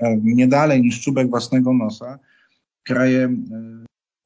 e, 0.00 0.16
nie 0.22 0.48
dalej 0.48 0.82
niż 0.82 1.00
czubek 1.00 1.30
własnego 1.30 1.72
nosa, 1.72 2.18
kraje 2.82 3.24
e, 3.24 3.34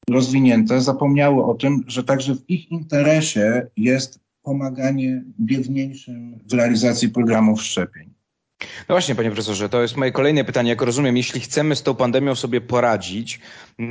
rozwinięte 0.09 0.81
zapomniały 0.81 1.43
o 1.43 1.53
tym, 1.53 1.83
że 1.87 2.03
także 2.03 2.35
w 2.35 2.49
ich 2.49 2.71
interesie 2.71 3.67
jest 3.77 4.19
pomaganie 4.43 5.23
biedniejszym 5.39 6.39
w 6.49 6.53
realizacji 6.53 7.09
programów 7.09 7.61
szczepień. 7.61 8.14
No 8.61 8.95
właśnie, 8.95 9.15
panie 9.15 9.29
profesorze, 9.29 9.69
to 9.69 9.81
jest 9.81 9.97
moje 9.97 10.11
kolejne 10.11 10.43
pytanie. 10.43 10.69
Jak 10.69 10.81
rozumiem, 10.81 11.17
jeśli 11.17 11.41
chcemy 11.41 11.75
z 11.75 11.83
tą 11.83 11.95
pandemią 11.95 12.35
sobie 12.35 12.61
poradzić, 12.61 13.39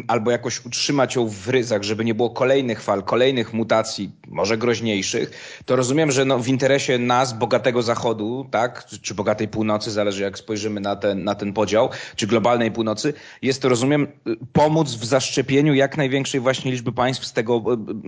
albo 0.09 0.31
jakoś 0.31 0.67
utrzymać 0.67 1.15
ją 1.15 1.29
w 1.29 1.49
ryzach, 1.49 1.83
żeby 1.83 2.05
nie 2.05 2.15
było 2.15 2.31
kolejnych 2.31 2.83
fal, 2.83 3.03
kolejnych 3.03 3.53
mutacji, 3.53 4.11
może 4.29 4.59
groźniejszych, 4.59 5.31
to 5.65 5.77
rozumiem, 5.77 6.11
że 6.11 6.25
no 6.25 6.39
w 6.39 6.49
interesie 6.49 6.99
nas, 6.99 7.33
bogatego 7.33 7.83
Zachodu, 7.83 8.47
tak, 8.51 8.87
czy 9.03 9.15
bogatej 9.15 9.49
północy, 9.49 9.91
zależy 9.91 10.23
jak 10.23 10.39
spojrzymy 10.39 10.81
na 10.81 10.97
ten, 10.97 11.25
na 11.25 11.35
ten 11.35 11.53
podział, 11.53 11.91
czy 12.17 12.27
globalnej 12.27 12.71
północy, 12.71 13.15
jest 13.43 13.63
to, 13.63 13.69
rozumiem, 13.69 14.07
pomóc 14.53 14.95
w 14.95 15.05
zaszczepieniu 15.05 15.75
jak 15.75 15.97
największej 15.97 16.41
właśnie 16.41 16.71
liczby 16.71 16.93
państw 16.93 17.25
z 17.25 17.33
tego, 17.33 17.65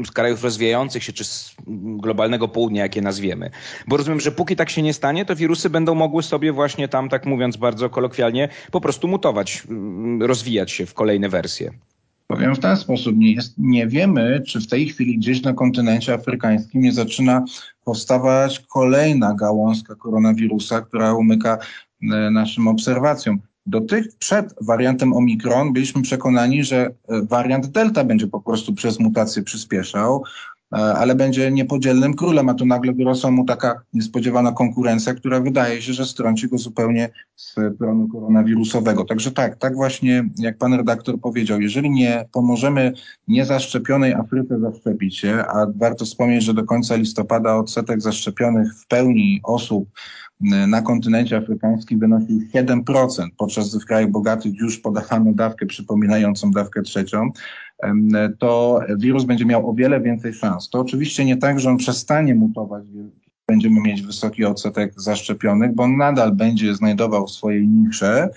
z 0.06 0.10
krajów 0.10 0.44
rozwijających 0.44 1.04
się, 1.04 1.12
czy 1.12 1.24
z 1.24 1.54
globalnego 1.96 2.48
południa, 2.48 2.82
jakie 2.82 3.02
nazwiemy. 3.02 3.50
Bo 3.86 3.96
rozumiem, 3.96 4.20
że 4.20 4.32
póki 4.32 4.56
tak 4.56 4.70
się 4.70 4.82
nie 4.82 4.94
stanie, 4.94 5.24
to 5.24 5.36
wirusy 5.36 5.70
będą 5.70 5.94
mogły 5.94 6.22
sobie 6.22 6.52
właśnie 6.56 6.88
tam, 6.88 7.08
tak 7.08 7.26
mówiąc 7.26 7.56
bardzo 7.56 7.90
kolokwialnie, 7.90 8.48
po 8.70 8.80
prostu 8.80 9.08
mutować, 9.08 9.62
rozwijać 10.20 10.70
się 10.72 10.86
w 10.86 10.94
kolejne 10.94 11.28
wersje. 11.28 11.70
Powiem 12.26 12.54
w 12.54 12.58
ten 12.58 12.76
sposób, 12.76 13.16
nie, 13.16 13.32
jest, 13.32 13.54
nie 13.58 13.86
wiemy, 13.86 14.42
czy 14.46 14.60
w 14.60 14.66
tej 14.66 14.88
chwili 14.88 15.18
gdzieś 15.18 15.42
na 15.42 15.52
kontynencie 15.52 16.14
afrykańskim 16.14 16.80
nie 16.80 16.92
zaczyna 16.92 17.44
powstawać 17.84 18.60
kolejna 18.60 19.34
gałązka 19.34 19.94
koronawirusa, 19.94 20.80
która 20.80 21.14
umyka 21.14 21.58
e, 22.02 22.30
naszym 22.30 22.68
obserwacjom. 22.68 23.38
Do 23.66 23.80
tych 23.80 24.06
przed 24.18 24.54
wariantem 24.60 25.12
Omikron 25.12 25.72
byliśmy 25.72 26.02
przekonani, 26.02 26.64
że 26.64 26.86
e, 26.86 26.92
wariant 27.22 27.66
Delta 27.66 28.04
będzie 28.04 28.26
po 28.26 28.40
prostu 28.40 28.74
przez 28.74 29.00
mutację 29.00 29.42
przyspieszał. 29.42 30.24
E, 30.72 30.76
ale 30.78 31.14
będzie 31.14 31.52
niepodzielnym 31.52 32.14
królem, 32.14 32.48
a 32.48 32.54
tu 32.54 32.66
nagle 32.66 32.92
wyrosła 32.92 33.30
mu 33.30 33.44
taka 33.44 33.82
niespodziewana 33.94 34.52
konkurencja, 34.52 35.14
która 35.14 35.40
wydaje 35.40 35.82
się, 35.82 35.92
że 35.92 36.06
strąci 36.06 36.48
go 36.48 36.58
zupełnie 36.58 37.08
z 37.36 37.54
tronu 37.78 38.08
koronawirusowego. 38.08 39.04
Także 39.04 39.30
tak, 39.32 39.56
tak 39.56 39.74
właśnie 39.74 40.28
jak 40.38 40.58
pan 40.58 40.74
redaktor 40.74 41.20
powiedział, 41.20 41.60
jeżeli 41.60 41.90
nie 41.90 42.28
pomożemy 42.32 42.92
niezaszczepionej 43.28 44.14
Afryce 44.14 44.60
zaszczepić 44.60 45.18
się, 45.18 45.44
a 45.48 45.66
warto 45.76 46.04
wspomnieć, 46.04 46.44
że 46.44 46.54
do 46.54 46.64
końca 46.64 46.96
listopada 46.96 47.56
odsetek 47.56 48.00
zaszczepionych 48.00 48.74
w 48.74 48.86
pełni 48.86 49.40
osób 49.44 49.88
e, 50.52 50.66
na 50.66 50.82
kontynencie 50.82 51.36
afrykańskim 51.36 51.98
wynosił 51.98 52.40
7%, 52.54 53.26
podczas 53.36 53.70
gdy 53.70 53.80
w 53.80 53.86
krajach 53.86 54.10
bogatych 54.10 54.54
już 54.54 54.78
podawano 54.78 55.32
dawkę 55.32 55.66
przypominającą 55.66 56.50
dawkę 56.50 56.82
trzecią 56.82 57.30
to 58.38 58.80
wirus 58.98 59.24
będzie 59.24 59.44
miał 59.44 59.70
o 59.70 59.74
wiele 59.74 60.00
więcej 60.00 60.34
szans. 60.34 60.70
To 60.70 60.80
oczywiście 60.80 61.24
nie 61.24 61.36
tak, 61.36 61.60
że 61.60 61.70
on 61.70 61.76
przestanie 61.76 62.34
mutować, 62.34 62.84
będziemy 63.48 63.80
mieć 63.80 64.02
wysoki 64.02 64.44
odsetek 64.44 64.92
zaszczepionych, 64.96 65.74
bo 65.74 65.82
on 65.82 65.96
nadal 65.96 66.32
będzie 66.32 66.74
znajdował 66.74 67.28
swoje 67.28 67.66
nisze, 67.66 68.28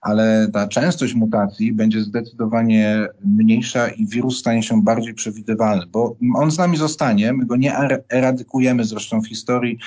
ale 0.00 0.48
ta 0.52 0.68
częstość 0.68 1.14
mutacji 1.14 1.72
będzie 1.72 2.00
zdecydowanie 2.00 3.06
mniejsza 3.24 3.88
i 3.88 4.06
wirus 4.06 4.38
stanie 4.38 4.62
się 4.62 4.82
bardziej 4.82 5.14
przewidywalny, 5.14 5.86
bo 5.86 6.16
on 6.34 6.50
z 6.50 6.58
nami 6.58 6.76
zostanie, 6.76 7.32
my 7.32 7.46
go 7.46 7.56
nie 7.56 7.74
eradykujemy 8.08 8.84
zresztą 8.84 9.20
w 9.20 9.28
historii. 9.28 9.78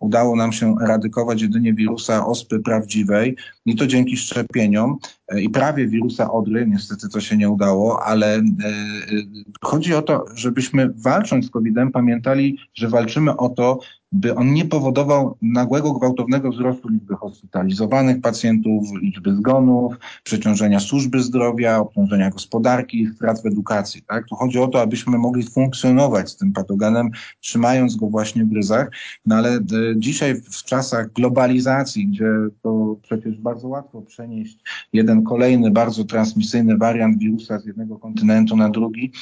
Udało 0.00 0.36
nam 0.36 0.52
się 0.52 0.74
eradykować 0.82 1.42
jedynie 1.42 1.74
wirusa 1.74 2.26
ospy 2.26 2.60
prawdziwej 2.60 3.36
i 3.66 3.76
to 3.76 3.86
dzięki 3.86 4.16
szczepieniom 4.16 4.96
e, 5.28 5.40
i 5.40 5.50
prawie 5.50 5.88
wirusa 5.88 6.32
odry, 6.32 6.66
niestety 6.66 7.08
to 7.08 7.20
się 7.20 7.36
nie 7.36 7.50
udało, 7.50 8.02
ale 8.04 8.36
e, 8.36 8.38
e, 8.38 8.42
chodzi 9.62 9.94
o 9.94 10.02
to, 10.02 10.24
żebyśmy 10.34 10.88
walcząc 10.96 11.46
z 11.46 11.50
COVID-em 11.50 11.92
pamiętali, 11.92 12.58
że 12.74 12.88
walczymy 12.88 13.36
o 13.36 13.48
to, 13.48 13.78
by 14.12 14.34
on 14.34 14.52
nie 14.52 14.64
powodował 14.64 15.36
nagłego, 15.42 15.92
gwałtownego 15.92 16.50
wzrostu 16.50 16.88
liczby 16.88 17.16
hospitalizowanych 17.16 18.20
pacjentów, 18.20 18.84
liczby 19.02 19.34
zgonów, 19.34 19.94
przeciążenia 20.24 20.80
służby 20.80 21.22
zdrowia, 21.22 21.78
obciążenia 21.78 22.30
gospodarki, 22.30 23.06
strat 23.14 23.42
w 23.42 23.46
edukacji. 23.46 24.02
Tak? 24.02 24.28
Tu 24.28 24.34
chodzi 24.34 24.58
o 24.58 24.68
to, 24.68 24.80
abyśmy 24.80 25.18
mogli 25.18 25.42
funkcjonować 25.42 26.30
z 26.30 26.36
tym 26.36 26.52
patogenem, 26.52 27.10
trzymając 27.40 27.96
go 27.96 28.06
właśnie 28.06 28.44
w 28.44 28.52
ryzach, 28.52 28.90
no 29.26 29.36
ale 29.36 29.56
e, 29.56 29.60
dzisiaj 29.96 30.34
w 30.34 30.64
czasach 30.64 31.12
globalizacji, 31.12 32.06
gdzie 32.06 32.28
to 32.62 32.96
przecież 33.02 33.38
bardzo 33.38 33.68
łatwo 33.68 34.02
przenieść 34.02 34.58
jeden 34.92 35.22
kolejny 35.22 35.70
bardzo 35.70 36.04
transmisyjny 36.04 36.76
wariant 36.76 37.18
wirusa 37.18 37.58
z 37.58 37.66
jednego 37.66 37.98
kontynentu 37.98 38.56
na 38.56 38.68
drugi, 38.68 39.12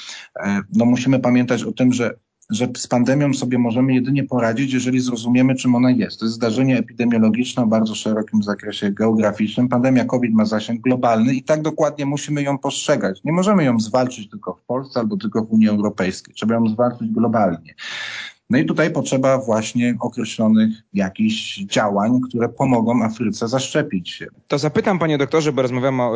e, 0.40 0.60
no 0.72 0.84
musimy 0.84 1.18
pamiętać 1.18 1.62
o 1.62 1.72
tym, 1.72 1.92
że 1.92 2.14
że 2.50 2.68
z 2.76 2.86
pandemią 2.86 3.34
sobie 3.34 3.58
możemy 3.58 3.94
jedynie 3.94 4.24
poradzić, 4.24 4.72
jeżeli 4.72 5.00
zrozumiemy, 5.00 5.54
czym 5.54 5.74
ona 5.74 5.90
jest. 5.90 6.18
To 6.20 6.24
jest 6.24 6.34
zdarzenie 6.34 6.78
epidemiologiczne 6.78 7.62
o 7.62 7.66
bardzo 7.66 7.94
szerokim 7.94 8.42
zakresie 8.42 8.90
geograficznym. 8.90 9.68
Pandemia 9.68 10.04
COVID 10.04 10.34
ma 10.34 10.44
zasięg 10.44 10.80
globalny 10.80 11.34
i 11.34 11.42
tak 11.42 11.62
dokładnie 11.62 12.06
musimy 12.06 12.42
ją 12.42 12.58
postrzegać. 12.58 13.24
Nie 13.24 13.32
możemy 13.32 13.64
ją 13.64 13.80
zwalczyć 13.80 14.30
tylko 14.30 14.54
w 14.54 14.62
Polsce 14.62 15.00
albo 15.00 15.16
tylko 15.16 15.44
w 15.44 15.52
Unii 15.52 15.68
Europejskiej. 15.68 16.34
Trzeba 16.34 16.54
ją 16.54 16.68
zwalczyć 16.68 17.10
globalnie. 17.10 17.74
No 18.50 18.58
i 18.58 18.64
tutaj 18.64 18.90
potrzeba 18.90 19.38
właśnie 19.38 19.96
określonych 20.00 20.68
jakichś 20.94 21.58
działań, 21.58 22.20
które 22.28 22.48
pomogą 22.48 23.02
Afryce 23.02 23.48
zaszczepić 23.48 24.10
się. 24.10 24.26
To 24.48 24.58
zapytam 24.58 24.98
panie 24.98 25.18
doktorze, 25.18 25.52
bo 25.52 25.62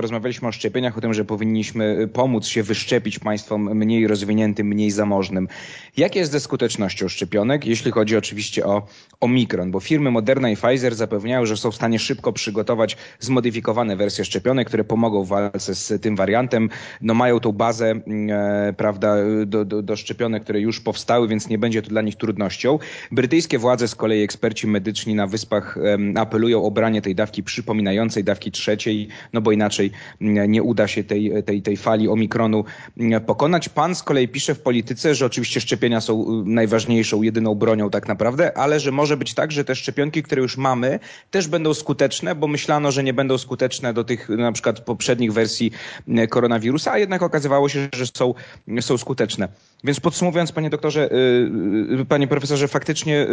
rozmawialiśmy 0.00 0.48
o 0.48 0.52
szczepieniach, 0.52 0.98
o 0.98 1.00
tym, 1.00 1.14
że 1.14 1.24
powinniśmy 1.24 2.08
pomóc 2.12 2.46
się 2.46 2.62
wyszczepić 2.62 3.18
państwom 3.18 3.76
mniej 3.76 4.06
rozwiniętym, 4.06 4.66
mniej 4.66 4.90
zamożnym. 4.90 5.48
Jak 5.96 6.16
jest 6.16 6.32
ze 6.32 6.40
skutecznością 6.40 7.08
szczepionek, 7.08 7.66
jeśli 7.66 7.90
chodzi 7.90 8.16
oczywiście 8.16 8.66
o 8.66 8.86
Omikron? 9.20 9.70
Bo 9.70 9.80
firmy 9.80 10.10
Moderna 10.10 10.50
i 10.50 10.56
Pfizer 10.56 10.94
zapewniają, 10.94 11.46
że 11.46 11.56
są 11.56 11.70
w 11.70 11.74
stanie 11.74 11.98
szybko 11.98 12.32
przygotować 12.32 12.96
zmodyfikowane 13.18 13.96
wersje 13.96 14.24
szczepionek, 14.24 14.68
które 14.68 14.84
pomogą 14.84 15.24
w 15.24 15.28
walce 15.28 15.74
z 15.74 16.02
tym 16.02 16.16
wariantem. 16.16 16.68
No 17.00 17.14
mają 17.14 17.40
tą 17.40 17.52
bazę, 17.52 17.90
e, 18.30 18.74
prawda, 18.76 19.16
do, 19.46 19.64
do, 19.64 19.82
do 19.82 19.96
szczepionek, 19.96 20.42
które 20.42 20.60
już 20.60 20.80
powstały, 20.80 21.28
więc 21.28 21.48
nie 21.48 21.58
będzie 21.58 21.82
to 21.82 21.88
dla 21.88 22.02
nich 22.02 22.16
trudnością. 22.16 22.78
Brytyjskie 23.12 23.58
władze, 23.58 23.88
z 23.88 23.94
kolei 23.94 24.22
eksperci 24.22 24.66
medyczni 24.66 25.14
na 25.14 25.26
wyspach 25.26 25.78
apelują 26.16 26.64
o 26.64 26.70
branie 26.70 27.02
tej 27.02 27.14
dawki 27.14 27.42
przypominającej 27.42 28.24
dawki 28.24 28.50
trzeciej, 28.50 29.08
no 29.32 29.40
bo 29.40 29.52
inaczej 29.52 29.90
mm, 30.20 30.50
nie 30.50 30.62
uda 30.62 30.88
się 30.88 31.04
tej, 31.04 31.42
tej, 31.42 31.62
tej 31.62 31.76
fali 31.76 32.08
omikronu 32.08 32.64
mm, 32.98 33.20
pokonać. 33.20 33.68
Pan 33.68 33.94
z 33.94 34.02
kolei 34.02 34.28
pisze 34.28 34.54
w 34.54 34.60
polityce, 34.60 35.14
że 35.14 35.26
oczywiście 35.26 35.60
szczepienia 35.60 36.00
są 36.00 36.44
najważniejszą, 36.46 37.22
jedyną 37.22 37.54
bronią 37.54 37.90
tak 37.90 38.08
naprawdę, 38.08 38.58
ale 38.58 38.80
że 38.80 38.92
może 38.92 39.09
być 39.16 39.34
tak, 39.34 39.52
że 39.52 39.64
te 39.64 39.74
szczepionki, 39.74 40.22
które 40.22 40.42
już 40.42 40.56
mamy, 40.56 40.98
też 41.30 41.48
będą 41.48 41.74
skuteczne, 41.74 42.34
bo 42.34 42.46
myślano, 42.46 42.92
że 42.92 43.04
nie 43.04 43.14
będą 43.14 43.38
skuteczne 43.38 43.94
do 43.94 44.04
tych 44.04 44.28
na 44.28 44.52
przykład 44.52 44.80
poprzednich 44.80 45.32
wersji 45.32 45.72
mm, 46.08 46.28
koronawirusa, 46.28 46.92
a 46.92 46.98
jednak 46.98 47.22
okazywało 47.22 47.68
się, 47.68 47.88
że 47.94 48.06
są, 48.06 48.34
są 48.80 48.98
skuteczne. 48.98 49.48
Więc 49.84 50.00
podsumowując, 50.00 50.52
panie 50.52 50.70
doktorze, 50.70 51.12
y, 51.12 52.00
y, 52.00 52.04
panie 52.04 52.28
profesorze, 52.28 52.68
faktycznie 52.68 53.26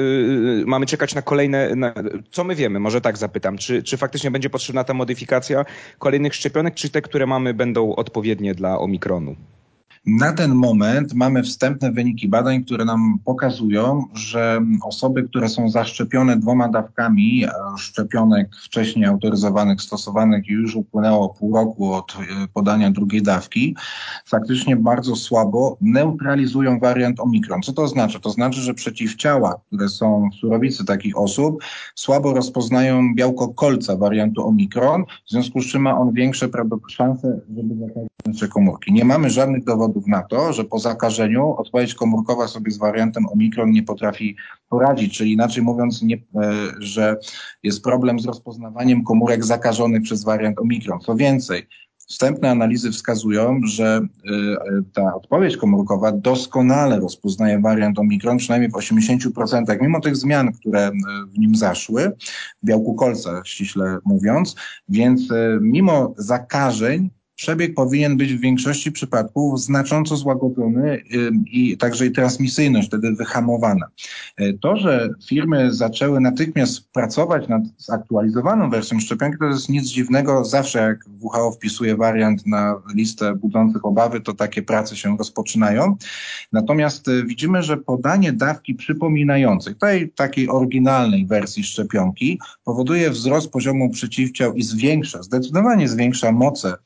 mamy 0.65 0.85
czekać 0.85 1.15
na 1.15 1.21
kolejne. 1.21 1.75
Na, 1.75 1.93
co 2.31 2.43
my 2.43 2.55
wiemy? 2.55 2.79
Może 2.79 3.01
tak 3.01 3.17
zapytam. 3.17 3.57
Czy, 3.57 3.83
czy 3.83 3.97
faktycznie 3.97 4.31
będzie 4.31 4.49
potrzebna 4.49 4.83
ta 4.83 4.93
modyfikacja 4.93 5.65
kolejnych 5.99 6.35
szczepionek, 6.35 6.75
czy 6.75 6.89
te, 6.89 7.01
które 7.01 7.25
mamy, 7.25 7.53
będą 7.53 7.95
odpowiednie 7.95 8.55
dla 8.55 8.79
omikronu? 8.79 9.35
Na 10.07 10.33
ten 10.33 10.55
moment 10.55 11.13
mamy 11.13 11.43
wstępne 11.43 11.91
wyniki 11.91 12.27
badań, 12.27 12.63
które 12.63 12.85
nam 12.85 13.19
pokazują, 13.25 14.03
że 14.13 14.61
osoby, 14.83 15.23
które 15.23 15.49
są 15.49 15.69
zaszczepione 15.69 16.37
dwoma 16.37 16.69
dawkami 16.69 17.45
szczepionek 17.77 18.55
wcześniej 18.63 19.05
autoryzowanych, 19.05 19.81
stosowanych 19.81 20.49
i 20.49 20.51
już 20.51 20.75
upłynęło 20.75 21.29
pół 21.29 21.55
roku 21.55 21.93
od 21.93 22.11
e, 22.11 22.47
podania 22.53 22.91
drugiej 22.91 23.21
dawki, 23.21 23.75
faktycznie 24.25 24.75
bardzo 24.75 25.15
słabo 25.15 25.77
neutralizują 25.81 26.79
wariant 26.79 27.19
omikron. 27.19 27.61
Co 27.61 27.73
to 27.73 27.81
oznacza? 27.81 28.19
To 28.19 28.29
znaczy, 28.29 28.61
że 28.61 28.73
przeciwciała, 28.73 29.55
które 29.67 29.89
są 29.89 30.29
w 30.33 30.35
surowicy 30.35 30.85
takich 30.85 31.17
osób, 31.17 31.63
słabo 31.95 32.33
rozpoznają 32.33 33.15
białko 33.15 33.47
kolca 33.47 33.95
wariantu 33.95 34.47
omikron, 34.47 35.03
w 35.25 35.31
związku 35.31 35.61
z 35.61 35.65
czym 35.65 35.81
ma 35.81 35.99
on 35.99 36.13
większe 36.13 36.49
szanse, 36.89 37.39
żeby 37.55 37.75
zakazić 37.75 38.09
nasze 38.25 38.47
komórki. 38.47 38.93
Nie 38.93 39.05
mamy 39.05 39.29
żadnych 39.29 39.63
dowodów 39.63 39.96
na 40.07 40.23
to, 40.23 40.53
że 40.53 40.63
po 40.63 40.79
zakażeniu 40.79 41.55
odpowiedź 41.57 41.93
komórkowa 41.95 42.47
sobie 42.47 42.71
z 42.71 42.77
wariantem 42.77 43.25
omikron 43.27 43.71
nie 43.71 43.83
potrafi 43.83 44.35
poradzić, 44.69 45.17
czyli 45.17 45.33
inaczej 45.33 45.63
mówiąc, 45.63 46.01
nie, 46.01 46.15
e, 46.15 46.19
że 46.79 47.17
jest 47.63 47.83
problem 47.83 48.19
z 48.19 48.25
rozpoznawaniem 48.25 49.03
komórek 49.03 49.45
zakażonych 49.45 50.01
przez 50.01 50.23
wariant 50.23 50.59
omikron. 50.59 50.99
Co 50.99 51.15
więcej, 51.15 51.67
Wstępne 52.07 52.49
analizy 52.51 52.91
wskazują, 52.91 53.61
że 53.63 54.01
y, 54.01 54.29
ta 54.93 55.15
odpowiedź 55.15 55.57
komórkowa 55.57 56.11
doskonale 56.11 56.99
rozpoznaje 56.99 57.59
wariant 57.59 57.99
omikron, 57.99 58.37
przynajmniej 58.37 58.71
w 58.71 58.73
80%, 58.73 59.81
mimo 59.81 59.99
tych 59.99 60.15
zmian, 60.15 60.53
które 60.53 60.87
y, 60.87 60.91
w 61.35 61.39
nim 61.39 61.55
zaszły, 61.55 62.11
w 62.63 62.65
białku 62.65 62.95
kolca 62.95 63.41
ściśle 63.45 63.97
mówiąc, 64.05 64.55
więc 64.89 65.21
mimo 65.61 66.13
zakażeń 66.17 67.09
przebieg 67.37 67.75
powinien 67.75 68.17
być 68.17 68.33
w 68.33 68.39
większości 68.39 68.91
przypadków 68.91 69.61
znacząco 69.61 70.15
złagodzony 70.15 71.03
i 71.51 71.77
także 71.77 72.05
i 72.05 72.11
transmisyjność 72.11 72.87
wtedy 72.87 73.11
wyhamowana. 73.11 73.87
E, 74.37 74.53
to, 74.53 74.77
że 74.77 75.09
firmy 75.27 75.73
zaczęły 75.73 76.19
natychmiast 76.19 76.91
pracować 76.91 77.47
nad 77.47 77.61
zaktualizowaną 77.77 78.69
wersją 78.69 78.99
szczepionki, 78.99 79.37
to 79.39 79.45
jest 79.45 79.69
nic 79.69 79.87
dziwnego. 79.87 80.45
Zawsze 80.45 80.79
jak 80.79 80.99
WHO 81.19 81.51
wpisuje 81.51 81.95
wariant 81.95 82.47
na 82.47 82.81
listę 82.95 83.35
budzących 83.35 83.85
obawy, 83.85 84.21
to 84.21 84.33
takie 84.33 84.61
prace 84.61 84.95
się 84.95 85.17
rozpoczynają. 85.17 85.95
Natomiast 86.51 87.07
e, 87.07 87.23
widzimy, 87.23 87.63
że 87.63 87.77
podanie 87.77 88.33
dawki 88.33 88.75
przypominającej, 88.75 89.75
tej 89.75 90.09
takiej 90.11 90.49
oryginalnej 90.49 91.25
wersji 91.25 91.63
szczepionki, 91.63 92.39
powoduje 92.63 93.09
wzrost 93.09 93.49
poziomu 93.49 93.89
przeciwciał 93.89 94.53
i 94.53 94.63
zwiększa, 94.63 95.23
zdecydowanie 95.23 95.87
zwiększa 95.87 96.31
moce 96.31 96.77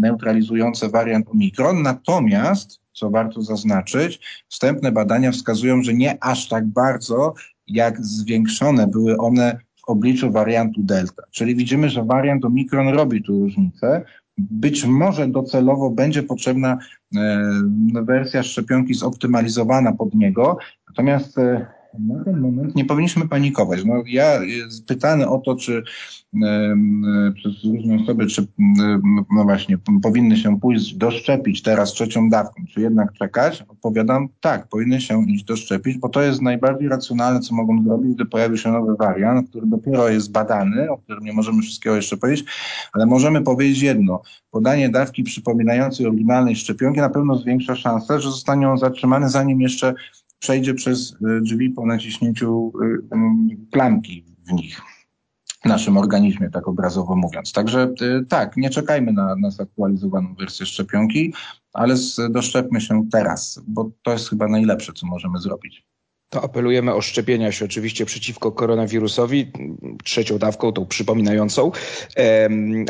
neutralizujące 0.00 0.88
wariant 0.88 1.28
Omikron. 1.28 1.82
Natomiast, 1.82 2.80
co 2.92 3.10
warto 3.10 3.42
zaznaczyć, 3.42 4.20
wstępne 4.48 4.92
badania 4.92 5.32
wskazują, 5.32 5.82
że 5.82 5.94
nie 5.94 6.24
aż 6.24 6.48
tak 6.48 6.66
bardzo, 6.66 7.34
jak 7.66 8.04
zwiększone 8.04 8.86
były 8.86 9.16
one 9.16 9.58
w 9.76 9.88
obliczu 9.90 10.32
wariantu 10.32 10.82
Delta. 10.82 11.22
Czyli 11.30 11.56
widzimy, 11.56 11.88
że 11.88 12.04
wariant 12.04 12.44
Omikron 12.44 12.88
robi 12.88 13.22
tu 13.22 13.40
różnicę. 13.40 14.04
Być 14.38 14.84
może 14.84 15.28
docelowo 15.28 15.90
będzie 15.90 16.22
potrzebna 16.22 16.78
e, 17.16 17.50
wersja 18.02 18.42
szczepionki 18.42 18.94
zoptymalizowana 18.94 19.92
pod 19.92 20.14
niego, 20.14 20.58
natomiast 20.88 21.38
e, 21.38 21.66
na 21.98 22.24
ten 22.24 22.40
moment 22.40 22.74
nie 22.74 22.84
powinniśmy 22.84 23.28
panikować. 23.28 23.84
No, 23.84 24.02
ja 24.06 24.40
pytany 24.86 25.28
o 25.28 25.38
to, 25.38 25.56
czy 25.56 25.82
przez 27.34 27.64
różne 27.64 27.96
osoby, 28.02 28.26
czy 28.26 28.46
no 29.34 29.44
właśnie, 29.44 29.78
powinny 30.02 30.36
się 30.36 30.60
pójść 30.60 30.94
doszczepić 30.94 31.62
teraz 31.62 31.92
trzecią 31.92 32.28
dawką, 32.28 32.64
czy 32.74 32.80
jednak 32.80 33.12
czekać, 33.12 33.64
odpowiadam 33.68 34.28
tak, 34.40 34.68
powinny 34.68 35.00
się 35.00 35.24
iść 35.28 35.44
doszczepić, 35.44 35.98
bo 35.98 36.08
to 36.08 36.22
jest 36.22 36.42
najbardziej 36.42 36.88
racjonalne, 36.88 37.40
co 37.40 37.54
mogą 37.54 37.84
zrobić, 37.84 38.14
gdy 38.14 38.26
pojawi 38.26 38.58
się 38.58 38.72
nowy 38.72 38.96
wariant, 38.96 39.50
który 39.50 39.66
dopiero 39.66 40.08
jest 40.08 40.32
badany, 40.32 40.90
o 40.90 40.98
którym 40.98 41.24
nie 41.24 41.32
możemy 41.32 41.62
wszystkiego 41.62 41.96
jeszcze 41.96 42.16
powiedzieć, 42.16 42.46
ale 42.92 43.06
możemy 43.06 43.42
powiedzieć 43.42 43.82
jedno, 43.82 44.22
podanie 44.50 44.88
dawki 44.88 45.22
przypominającej 45.22 46.06
oryginalnej 46.06 46.56
szczepionki 46.56 47.00
na 47.00 47.10
pewno 47.10 47.36
zwiększa 47.36 47.76
szansę, 47.76 48.20
że 48.20 48.30
zostanie 48.30 48.68
on 48.68 48.78
zatrzymany, 48.78 49.28
zanim 49.28 49.60
jeszcze 49.60 49.94
przejdzie 50.40 50.74
przez 50.74 51.12
y, 51.12 51.40
drzwi 51.40 51.70
po 51.70 51.86
naciśnięciu 51.86 52.72
y, 52.82 53.70
klamki 53.70 54.24
w 54.48 54.52
nich 54.52 54.80
w 55.62 55.64
naszym 55.64 55.96
organizmie, 55.96 56.50
tak 56.50 56.68
obrazowo 56.68 57.16
mówiąc. 57.16 57.52
Także 57.52 57.94
y, 58.02 58.26
tak, 58.28 58.56
nie 58.56 58.70
czekajmy 58.70 59.12
na, 59.12 59.36
na 59.36 59.50
zaktualizowaną 59.50 60.34
wersję 60.34 60.66
szczepionki, 60.66 61.34
ale 61.72 61.94
doszczepmy 62.30 62.80
się 62.80 63.08
teraz, 63.12 63.60
bo 63.66 63.90
to 64.02 64.12
jest 64.12 64.30
chyba 64.30 64.48
najlepsze, 64.48 64.92
co 64.92 65.06
możemy 65.06 65.38
zrobić 65.38 65.89
to 66.30 66.44
apelujemy 66.44 66.94
o 66.94 67.00
szczepienia 67.00 67.52
się 67.52 67.64
oczywiście 67.64 68.06
przeciwko 68.06 68.52
koronawirusowi, 68.52 69.52
trzecią 70.04 70.38
dawką, 70.38 70.72
tą 70.72 70.86
przypominającą, 70.86 71.72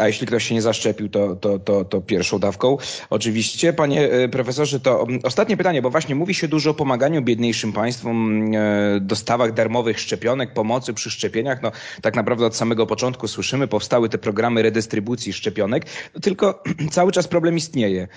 a 0.00 0.06
jeśli 0.06 0.26
ktoś 0.26 0.44
się 0.44 0.54
nie 0.54 0.62
zaszczepił, 0.62 1.08
to, 1.08 1.36
to, 1.36 1.58
to, 1.58 1.84
to 1.84 2.00
pierwszą 2.00 2.38
dawką. 2.38 2.76
Oczywiście, 3.10 3.72
panie 3.72 4.10
e, 4.10 4.28
profesorze, 4.28 4.80
to 4.80 5.02
mm, 5.02 5.20
ostatnie 5.22 5.56
pytanie, 5.56 5.82
bo 5.82 5.90
właśnie 5.90 6.14
mówi 6.14 6.34
się 6.34 6.48
dużo 6.48 6.70
o 6.70 6.74
pomaganiu 6.74 7.22
biedniejszym 7.22 7.72
państwom, 7.72 8.44
e, 8.54 9.00
dostawach 9.00 9.52
darmowych 9.52 10.00
szczepionek, 10.00 10.52
pomocy 10.52 10.94
przy 10.94 11.10
szczepieniach. 11.10 11.62
No, 11.62 11.72
tak 12.02 12.16
naprawdę 12.16 12.46
od 12.46 12.56
samego 12.56 12.86
początku 12.86 13.28
słyszymy, 13.28 13.68
powstały 13.68 14.08
te 14.08 14.18
programy 14.18 14.62
redystrybucji 14.62 15.32
szczepionek, 15.32 15.86
tylko 16.22 16.62
cały 16.90 17.12
czas 17.12 17.28
problem 17.28 17.56
istnieje. 17.56 18.08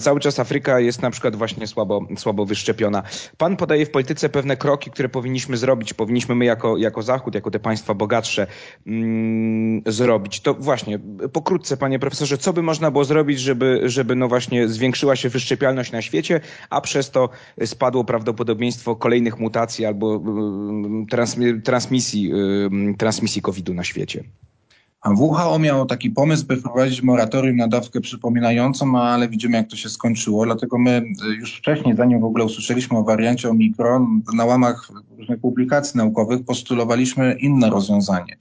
Cały 0.00 0.20
czas 0.20 0.38
Afryka 0.38 0.80
jest 0.80 1.02
na 1.02 1.10
przykład 1.10 1.36
właśnie 1.36 1.66
słabo, 1.66 2.06
słabo 2.16 2.46
wyszczepiona. 2.46 3.02
Pan 3.38 3.56
podaje 3.56 3.86
w 3.86 3.90
polityce 3.90 4.28
pewne 4.28 4.56
kroki, 4.56 4.67
które 4.76 5.08
powinniśmy 5.08 5.56
zrobić, 5.56 5.94
powinniśmy 5.94 6.34
my 6.34 6.44
jako, 6.44 6.76
jako 6.76 7.02
Zachód, 7.02 7.34
jako 7.34 7.50
te 7.50 7.58
państwa 7.58 7.94
bogatsze 7.94 8.46
mm, 8.86 9.82
zrobić. 9.86 10.40
To 10.40 10.54
właśnie, 10.54 10.98
pokrótce, 11.32 11.76
panie 11.76 11.98
profesorze, 11.98 12.38
co 12.38 12.52
by 12.52 12.62
można 12.62 12.90
było 12.90 13.04
zrobić, 13.04 13.40
żeby, 13.40 13.80
żeby 13.84 14.16
no 14.16 14.28
właśnie 14.28 14.68
zwiększyła 14.68 15.16
się 15.16 15.28
wyszczepialność 15.28 15.92
na 15.92 16.02
świecie, 16.02 16.40
a 16.70 16.80
przez 16.80 17.10
to 17.10 17.28
spadło 17.64 18.04
prawdopodobieństwo 18.04 18.96
kolejnych 18.96 19.38
mutacji 19.38 19.86
albo 19.86 20.14
mm, 20.16 21.06
transmisji, 21.64 22.32
mm, 22.32 22.94
transmisji 22.94 23.42
COVID-u 23.42 23.74
na 23.74 23.84
świecie? 23.84 24.24
WHO 25.04 25.58
miało 25.58 25.86
taki 25.86 26.10
pomysł, 26.10 26.46
by 26.46 26.56
wprowadzić 26.56 27.02
moratorium 27.02 27.56
na 27.56 27.68
dawkę 27.68 28.00
przypominającą, 28.00 28.98
ale 28.98 29.28
widzimy 29.28 29.56
jak 29.56 29.70
to 29.70 29.76
się 29.76 29.88
skończyło. 29.88 30.44
Dlatego 30.44 30.78
my 30.78 31.02
y, 31.24 31.34
już 31.34 31.58
wcześniej, 31.58 31.96
zanim 31.96 32.20
w 32.20 32.24
ogóle 32.24 32.44
usłyszeliśmy 32.44 32.98
o 32.98 33.04
wariancie 33.04 33.50
Omikron, 33.50 34.22
na 34.34 34.44
łamach 34.44 34.88
różnych 35.18 35.40
publikacji 35.40 35.98
naukowych 35.98 36.44
postulowaliśmy 36.44 37.36
inne 37.40 37.70
rozwiązanie, 37.70 38.36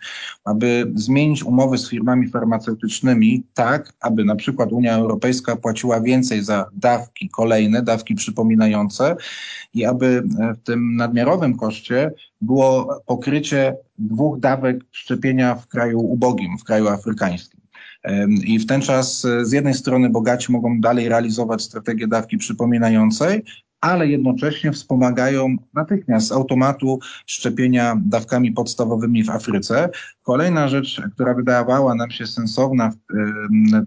aby 0.46 0.92
zmienić 0.96 1.44
umowy 1.44 1.78
z 1.78 1.90
firmami 1.90 2.28
farmaceutycznymi 2.28 3.44
tak, 3.54 3.94
aby 4.02 4.26
na 4.26 4.36
przykład 4.36 4.72
Unia 4.72 4.96
Europejska 4.96 5.56
płaciła 5.56 6.02
więcej 6.02 6.44
za 6.44 6.66
dawki 6.74 7.30
kolejne, 7.30 7.82
dawki 7.82 8.16
przypominające 8.16 9.16
i 9.74 9.86
aby 9.86 10.24
w 10.56 10.64
tym 10.64 10.96
nadmiarowym 10.96 11.58
koszcie 11.58 12.12
było 12.42 13.02
pokrycie 13.06 13.76
dwóch 13.98 14.40
dawek 14.40 14.78
szczepienia 14.92 15.56
w 15.56 15.68
kraju 15.68 16.00
ubogim, 16.00 16.58
w 16.58 16.64
kraju 16.64 16.88
afrykańskim. 16.88 17.62
I 18.44 18.60
w 18.60 18.66
ten 18.66 18.82
czas 18.82 19.26
e, 19.26 19.46
z 19.46 19.52
jednej 19.52 19.74
strony 19.74 20.10
bogaci 20.10 20.52
mogą 20.52 20.80
dalej 20.82 21.10
realizować 21.10 21.62
strategię 21.62 22.08
dawki 22.08 22.38
przypominającej, 22.38 23.44
ale 23.82 24.08
jednocześnie 24.08 24.72
wspomagają 24.72 25.56
natychmiast 25.74 26.28
z 26.28 26.32
automatu 26.32 27.00
szczepienia 27.26 28.02
dawkami 28.06 28.52
podstawowymi 28.52 29.24
w 29.24 29.30
Afryce. 29.30 29.90
Kolejna 30.24 30.68
rzecz, 30.68 31.02
która 31.14 31.34
wydawała 31.34 31.96
nam 31.96 32.12
się 32.12 32.28
sensowna, 32.28 32.94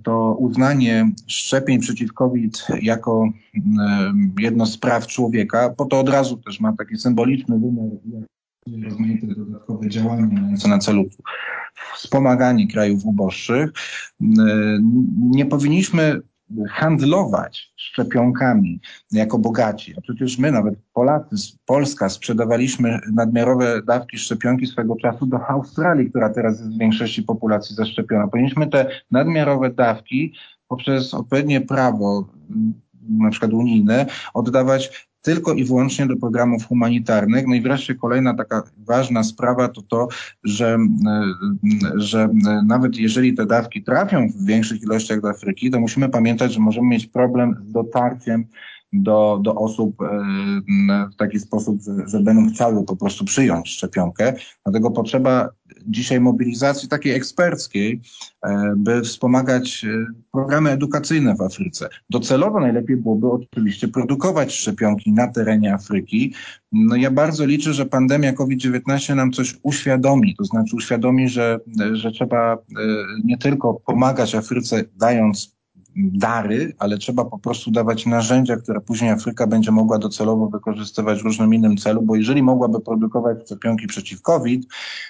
to 0.02 0.36
uznanie 0.38 1.10
szczepień 1.26 1.80
przeciw 1.80 2.12
COVID 2.12 2.66
jako 2.82 3.28
jedno 4.38 4.66
z 4.66 4.78
praw 4.78 5.06
człowieka, 5.06 5.74
bo 5.78 5.84
to 5.84 6.00
od 6.00 6.08
razu 6.08 6.36
też 6.36 6.60
ma 6.60 6.72
taki 6.72 6.96
symboliczny 6.96 7.58
wymiar 7.58 8.24
rozmaite 8.84 9.26
dodatkowe 9.26 9.88
działania 9.88 10.26
mające 10.26 10.68
na 10.68 10.78
celu 10.78 11.04
wspomaganie 11.94 12.68
krajów 12.68 13.04
uboższych. 13.04 13.70
Nie 15.18 15.46
powinniśmy 15.46 16.20
handlować 16.68 17.72
szczepionkami 17.76 18.80
jako 19.12 19.38
bogaci. 19.38 19.94
A 19.98 20.00
przecież 20.00 20.38
my, 20.38 20.52
nawet 20.52 20.74
Polacy, 20.92 21.36
Polska, 21.66 22.08
sprzedawaliśmy 22.08 22.98
nadmiarowe 23.12 23.82
dawki 23.82 24.18
szczepionki 24.18 24.66
swego 24.66 24.96
czasu 24.96 25.26
do 25.26 25.48
Australii, 25.48 26.10
która 26.10 26.30
teraz 26.30 26.60
jest 26.60 26.74
w 26.74 26.78
większości 26.78 27.22
populacji 27.22 27.76
zaszczepiona. 27.76 28.28
Powinniśmy 28.28 28.66
te 28.66 28.90
nadmiarowe 29.10 29.70
dawki 29.70 30.34
poprzez 30.68 31.14
odpowiednie 31.14 31.60
prawo 31.60 32.28
na 33.08 33.30
przykład 33.30 33.52
unijne, 33.52 34.06
oddawać 34.34 35.09
tylko 35.22 35.52
i 35.52 35.64
wyłącznie 35.64 36.06
do 36.06 36.16
programów 36.16 36.66
humanitarnych. 36.66 37.46
No 37.46 37.54
i 37.54 37.60
wreszcie 37.60 37.94
kolejna 37.94 38.34
taka 38.34 38.62
ważna 38.76 39.24
sprawa 39.24 39.68
to 39.68 39.82
to, 39.82 40.08
że, 40.44 40.78
że 41.94 42.28
nawet 42.66 42.96
jeżeli 42.96 43.34
te 43.34 43.46
dawki 43.46 43.82
trafią 43.82 44.28
w 44.28 44.46
większych 44.46 44.82
ilościach 44.82 45.20
do 45.20 45.30
Afryki, 45.30 45.70
to 45.70 45.80
musimy 45.80 46.08
pamiętać, 46.08 46.52
że 46.52 46.60
możemy 46.60 46.88
mieć 46.88 47.06
problem 47.06 47.56
z 47.68 47.72
dotarciem 47.72 48.44
do, 48.92 49.40
do 49.42 49.54
osób 49.54 50.02
e, 50.02 50.06
w 51.12 51.16
taki 51.16 51.38
sposób, 51.38 51.78
że, 52.06 52.20
będą 52.20 52.52
chciały 52.52 52.84
po 52.84 52.96
prostu 52.96 53.24
przyjąć 53.24 53.68
szczepionkę. 53.68 54.34
Dlatego 54.64 54.90
potrzeba 54.90 55.48
dzisiaj 55.86 56.20
mobilizacji 56.20 56.88
takiej 56.88 57.12
eksperckiej, 57.12 58.00
e, 58.42 58.74
by 58.76 59.02
wspomagać 59.02 59.84
e, 59.84 60.06
programy 60.32 60.70
edukacyjne 60.70 61.34
w 61.34 61.40
Afryce. 61.40 61.88
Docelowo 62.10 62.60
najlepiej 62.60 62.96
byłoby 62.96 63.26
oczywiście 63.30 63.88
produkować 63.88 64.54
szczepionki 64.54 65.12
na 65.12 65.28
terenie 65.28 65.74
Afryki. 65.74 66.34
No 66.72 66.96
ja 66.96 67.10
bardzo 67.10 67.46
liczę, 67.46 67.72
że 67.72 67.86
pandemia 67.86 68.32
COVID-19 68.32 69.14
nam 69.14 69.32
coś 69.32 69.58
uświadomi, 69.62 70.34
to 70.36 70.44
znaczy 70.44 70.76
uświadomi, 70.76 71.28
że, 71.28 71.60
że 71.92 72.10
trzeba 72.10 72.58
nie 73.24 73.38
tylko 73.38 73.74
pomagać 73.74 74.34
Afryce 74.34 74.84
dając 74.96 75.59
dary, 76.12 76.74
ale 76.78 76.98
trzeba 76.98 77.24
po 77.24 77.38
prostu 77.38 77.70
dawać 77.70 78.06
narzędzia, 78.06 78.56
które 78.56 78.80
później 78.80 79.10
Afryka 79.10 79.46
będzie 79.46 79.70
mogła 79.70 79.98
docelowo 79.98 80.48
wykorzystywać 80.48 81.20
w 81.20 81.24
różnym 81.24 81.54
innym 81.54 81.76
celu, 81.76 82.02
bo 82.02 82.16
jeżeli 82.16 82.42
mogłaby 82.42 82.80
produkować 82.80 83.38
szczepionki 83.44 83.86
przeciw 83.86 84.22
COVID 84.22 84.66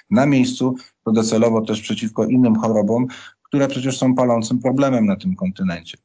na 0.09 0.25
miejscu, 0.25 0.75
to 1.05 1.11
docelowo 1.11 1.61
też 1.61 1.81
przeciwko 1.81 2.25
innym 2.25 2.55
chorobom, 2.55 3.07
które 3.43 3.67
przecież 3.67 3.97
są 3.97 4.15
palącym 4.15 4.59
problemem 4.59 5.05
na 5.05 5.15
tym 5.15 5.35
kontynencie. 5.35 5.97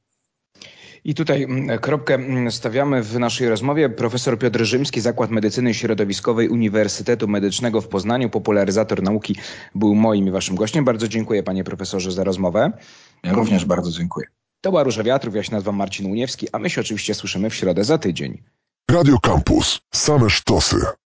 I 1.06 1.14
tutaj 1.14 1.42
mm, 1.42 1.78
kropkę 1.78 2.14
mm, 2.14 2.50
stawiamy 2.50 3.02
w 3.02 3.18
naszej 3.18 3.48
rozmowie. 3.48 3.88
Profesor 3.88 4.38
Piotr 4.38 4.64
Rzymski, 4.64 5.00
Zakład 5.00 5.30
Medycyny 5.30 5.74
Środowiskowej 5.74 6.48
Uniwersytetu 6.48 7.28
Medycznego 7.28 7.80
w 7.80 7.88
Poznaniu, 7.88 8.30
popularyzator 8.30 9.02
nauki, 9.02 9.36
był 9.74 9.94
moim 9.94 10.28
i 10.28 10.30
waszym 10.30 10.56
gościem. 10.56 10.84
Bardzo 10.84 11.08
dziękuję 11.08 11.42
panie 11.42 11.64
profesorze 11.64 12.12
za 12.12 12.24
rozmowę. 12.24 12.72
Ja 13.24 13.32
również 13.32 13.64
bardzo 13.64 13.90
dziękuję. 13.90 14.26
To 14.60 14.70
była 14.70 14.82
Róża 14.82 15.02
Wiatrów, 15.02 15.34
ja 15.34 15.42
się 15.42 15.52
nazywam 15.52 15.76
Marcin 15.76 16.06
Uniewski, 16.10 16.46
a 16.52 16.58
my 16.58 16.70
się 16.70 16.80
oczywiście 16.80 17.14
słyszymy 17.14 17.50
w 17.50 17.54
środę 17.54 17.84
za 17.84 17.98
tydzień. 17.98 18.42
Radio 18.90 19.18
Campus. 19.18 19.80
Same 19.94 20.30
sztosy. 20.30 20.76